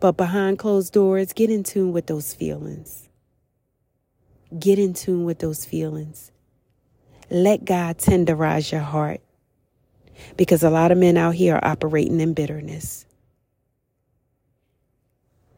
But 0.00 0.16
behind 0.16 0.58
closed 0.58 0.92
doors, 0.92 1.32
get 1.32 1.50
in 1.50 1.62
tune 1.62 1.92
with 1.92 2.06
those 2.06 2.34
feelings. 2.34 3.08
Get 4.58 4.78
in 4.78 4.94
tune 4.94 5.24
with 5.24 5.38
those 5.38 5.64
feelings. 5.64 6.32
Let 7.30 7.64
God 7.64 7.98
tenderize 7.98 8.70
your 8.72 8.82
heart 8.82 9.20
because 10.36 10.62
a 10.62 10.70
lot 10.70 10.92
of 10.92 10.98
men 10.98 11.16
out 11.16 11.34
here 11.34 11.56
are 11.56 11.64
operating 11.66 12.20
in 12.20 12.34
bitterness. 12.34 13.05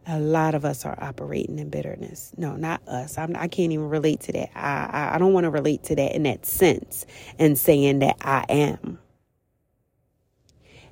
A 0.08 0.18
lot 0.18 0.54
of 0.54 0.64
us 0.64 0.86
are 0.86 0.98
operating 1.02 1.58
in 1.58 1.68
bitterness. 1.70 2.32
No, 2.36 2.56
not 2.56 2.86
us. 2.88 3.18
I'm, 3.18 3.36
I 3.36 3.48
can 3.48 3.66
not 3.66 3.74
even 3.74 3.88
relate 3.90 4.20
to 4.22 4.32
that. 4.32 4.50
I, 4.56 4.86
I, 4.90 5.14
I 5.14 5.18
don't 5.18 5.34
want 5.34 5.44
to 5.44 5.50
relate 5.50 5.84
to 5.84 5.96
that 5.96 6.14
in 6.14 6.24
that 6.24 6.46
sense 6.46 7.06
and 7.38 7.58
saying 7.58 8.00
that 8.00 8.16
I 8.22 8.44
am. 8.48 8.98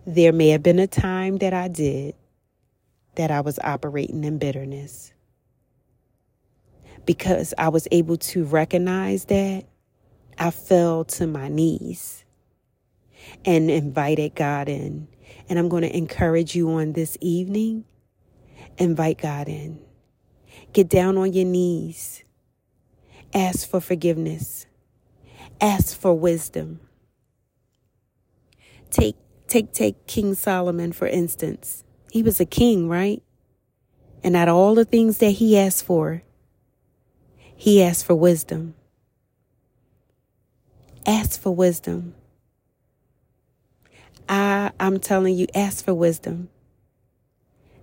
There 0.07 0.33
may 0.33 0.51
have 0.51 0.63
been 0.63 0.79
a 0.79 0.87
time 0.87 1.39
that 1.39 1.55
I 1.55 1.69
did 1.69 2.15
that 3.17 3.31
I 3.31 3.41
was 3.41 3.59
operating 3.65 4.23
in 4.25 4.39
bitterness 4.39 5.15
because 7.07 7.55
I 7.57 7.71
was 7.71 7.89
able 7.91 8.19
to 8.19 8.45
recognize 8.45 9.27
that 9.27 9.65
I 10.39 10.51
fell 10.51 11.05
to 11.05 11.27
my 11.27 11.49
knees 11.49 12.25
and 13.45 13.71
invited 13.71 14.35
God 14.35 14.69
in. 14.69 15.09
And 15.49 15.59
I'm 15.59 15.69
going 15.69 15.83
to 15.83 15.97
encourage 15.97 16.55
you 16.55 16.71
on 16.71 16.93
this 16.93 17.17
evening. 17.21 17.85
Invite 18.79 19.19
God 19.19 19.49
in. 19.49 19.81
Get 20.73 20.89
down 20.89 21.17
on 21.17 21.33
your 21.33 21.47
knees. 21.47 22.25
Ask 23.35 23.69
for 23.69 23.81
forgiveness. 23.81 24.67
Ask 25.61 25.99
for 25.99 26.19
wisdom. 26.19 26.81
Take 28.91 29.17
take 29.49 29.73
take 29.73 30.07
King 30.07 30.35
Solomon 30.35 30.93
for 30.93 31.07
instance. 31.07 31.85
He 32.11 32.23
was 32.23 32.41
a 32.41 32.47
king, 32.47 32.89
right? 32.89 33.23
And 34.23 34.37
out 34.37 34.49
of 34.49 34.57
all 34.57 34.75
the 34.75 34.85
things 34.85 35.19
that 35.19 35.33
he 35.33 35.59
asked 35.59 35.85
for, 35.85 36.23
he 37.55 37.83
asked 37.83 38.07
for 38.07 38.15
wisdom. 38.15 38.75
Ask 41.07 41.41
for 41.41 41.55
wisdom. 41.55 42.15
I 44.29 44.73
I'm 44.81 44.99
telling 45.01 45.37
you, 45.37 45.47
ask 45.55 45.85
for 45.85 45.95
wisdom. 45.95 46.49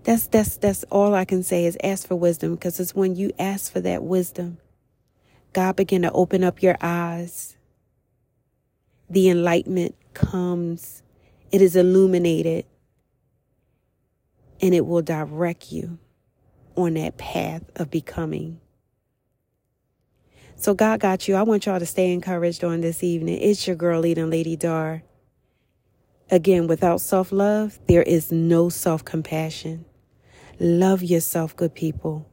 That's 0.04 0.28
that's 0.28 0.58
that's 0.58 0.84
all 0.86 1.16
I 1.16 1.26
can 1.26 1.44
say 1.44 1.66
is 1.66 1.78
ask 1.84 2.08
for 2.08 2.16
wisdom 2.16 2.56
because 2.56 2.80
it's 2.80 2.96
when 2.96 3.16
you 3.16 3.32
ask 3.40 3.72
for 3.72 3.82
that 3.82 4.04
wisdom, 4.04 4.58
God 5.54 5.76
begin 5.78 6.02
to 6.04 6.12
open 6.12 6.44
up 6.44 6.62
your 6.62 6.78
eyes. 6.82 7.58
The 9.10 9.30
enlightenment 9.30 9.96
comes. 10.14 11.04
It 11.52 11.62
is 11.62 11.76
illuminated 11.76 12.66
and 14.62 14.74
it 14.74 14.86
will 14.86 15.02
direct 15.02 15.72
you 15.72 16.00
on 16.76 16.96
that 16.96 17.18
path 17.18 17.64
of 17.76 17.92
becoming. 17.92 18.60
So 20.56 20.74
God 20.74 21.00
got 21.00 21.28
you. 21.28 21.36
I 21.36 21.44
want 21.44 21.66
y'all 21.66 21.80
to 21.80 21.86
stay 21.86 22.12
encouraged 22.14 22.64
on 22.64 22.82
this 22.82 23.04
evening. 23.04 23.40
It's 23.42 23.68
your 23.68 23.76
girl, 23.76 24.00
leading 24.02 24.30
Lady 24.30 24.56
Dar. 24.56 25.04
Again, 26.32 26.68
without 26.68 27.02
self 27.02 27.32
love, 27.32 27.80
there 27.88 28.04
is 28.04 28.32
no 28.32 28.70
self 28.70 29.06
compassion. 29.06 29.86
Love 30.60 31.04
yourself, 31.04 31.56
good 31.56 31.74
people. 31.74 32.30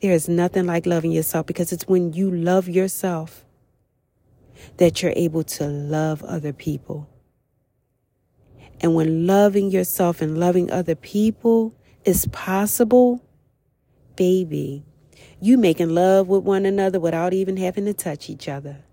There 0.00 0.12
is 0.12 0.28
nothing 0.28 0.66
like 0.66 0.84
loving 0.84 1.12
yourself 1.12 1.46
because 1.46 1.72
it's 1.72 1.86
when 1.86 2.12
you 2.12 2.30
love 2.30 2.68
yourself 2.68 3.44
that 4.78 5.02
you're 5.02 5.12
able 5.16 5.44
to 5.44 5.66
love 5.66 6.22
other 6.24 6.52
people. 6.52 7.08
And 8.80 8.94
when 8.94 9.26
loving 9.26 9.70
yourself 9.70 10.20
and 10.20 10.38
loving 10.38 10.70
other 10.70 10.96
people 10.96 11.74
is 12.04 12.26
possible, 12.26 13.24
baby, 14.16 14.84
you 15.40 15.56
making 15.56 15.90
love 15.90 16.28
with 16.28 16.42
one 16.42 16.66
another 16.66 16.98
without 16.98 17.32
even 17.32 17.56
having 17.56 17.84
to 17.84 17.94
touch 17.94 18.28
each 18.28 18.48
other. 18.48 18.84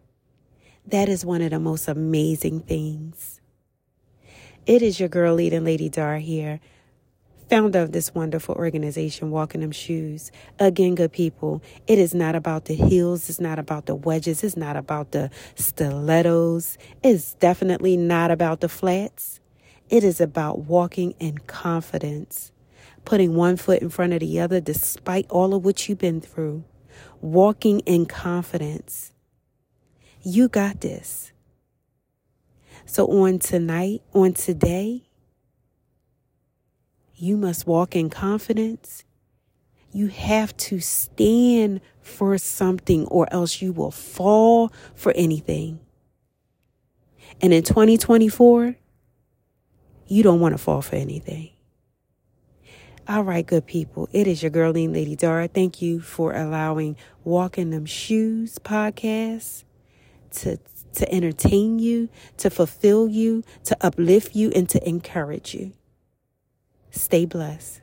That 0.86 1.10
is 1.10 1.25
one 1.25 1.41
of 1.41 1.52
the 1.52 1.60
most 1.60 1.88
amazing 1.88 2.62
things. 2.62 3.41
It 4.65 4.82
is 4.82 4.99
your 4.99 5.10
girl 5.10 5.36
leading 5.36 5.63
Lady 5.63 5.89
Dar 5.89 6.17
here 6.17 6.60
founder 7.49 7.81
of 7.81 7.91
this 7.91 8.13
wonderful 8.13 8.53
organization, 8.55 9.31
Walk 9.31 9.55
in 9.55 9.62
Them 9.62 9.71
Shoes. 9.71 10.31
Again, 10.59 10.93
good 10.95 11.12
people, 11.12 11.63
it 11.88 11.97
is 11.97 12.13
not 12.13 12.35
about 12.35 12.65
the 12.65 12.75
heels, 12.75 13.27
it's 13.27 13.39
not 13.39 13.57
about 13.57 13.88
the 13.88 13.95
wedges, 13.95 14.43
it's 14.43 14.55
not 14.55 14.77
about 14.77 15.12
the 15.12 15.31
stilettos, 15.55 16.77
it's 17.01 17.33
definitely 17.35 17.97
not 17.97 18.29
about 18.29 18.62
the 18.62 18.69
flats. 18.69 19.39
It 19.89 20.03
is 20.03 20.21
about 20.21 20.59
walking 20.59 21.15
in 21.19 21.39
confidence, 21.39 22.51
putting 23.05 23.33
one 23.33 23.57
foot 23.57 23.81
in 23.81 23.89
front 23.89 24.13
of 24.13 24.19
the 24.19 24.39
other 24.39 24.62
despite 24.62 25.25
all 25.31 25.55
of 25.55 25.65
what 25.65 25.89
you've 25.89 25.97
been 25.97 26.21
through, 26.21 26.63
walking 27.19 27.79
in 27.81 28.05
confidence. 28.05 29.12
You 30.21 30.47
got 30.47 30.81
this. 30.81 31.31
So, 32.85 33.07
on 33.07 33.39
tonight, 33.39 34.01
on 34.13 34.33
today, 34.33 35.09
you 37.19 37.36
must 37.36 37.67
walk 37.67 37.95
in 37.95 38.10
confidence. 38.10 39.03
You 39.91 40.08
have 40.08 40.55
to 40.58 40.79
stand 40.79 41.82
for 42.01 42.38
something 42.38 43.05
or 43.08 43.27
else 43.32 43.62
you 43.62 43.73
will 43.73 43.91
fall 43.91 44.71
for 44.95 45.12
anything. 45.15 45.79
And 47.41 47.53
in 47.53 47.63
2024, 47.63 48.75
you 50.08 50.23
don't 50.23 50.39
want 50.39 50.53
to 50.53 50.58
fall 50.58 50.82
for 50.82 50.95
anything. 50.95 51.51
All 53.08 53.23
right, 53.23 53.45
good 53.45 53.65
people. 53.65 54.08
It 54.12 54.27
is 54.27 54.43
your 54.43 54.51
girl 54.51 54.71
named 54.71 54.93
Lady 54.93 55.15
Dara. 55.15 55.47
Thank 55.47 55.82
you 55.82 55.99
for 55.99 56.34
allowing 56.34 56.95
Walk 57.23 57.58
in 57.58 57.71
Them 57.71 57.86
Shoes 57.86 58.60
podcast 58.60 59.63
to, 60.32 60.60
to 60.93 61.12
entertain 61.12 61.79
you, 61.79 62.10
to 62.38 62.49
fulfill 62.49 63.08
you, 63.08 63.43
to 63.63 63.75
uplift 63.82 64.36
you, 64.36 64.51
and 64.55 64.69
to 64.69 64.88
encourage 64.88 65.55
you. 65.55 65.73
Stay 66.91 67.25
blessed. 67.25 67.82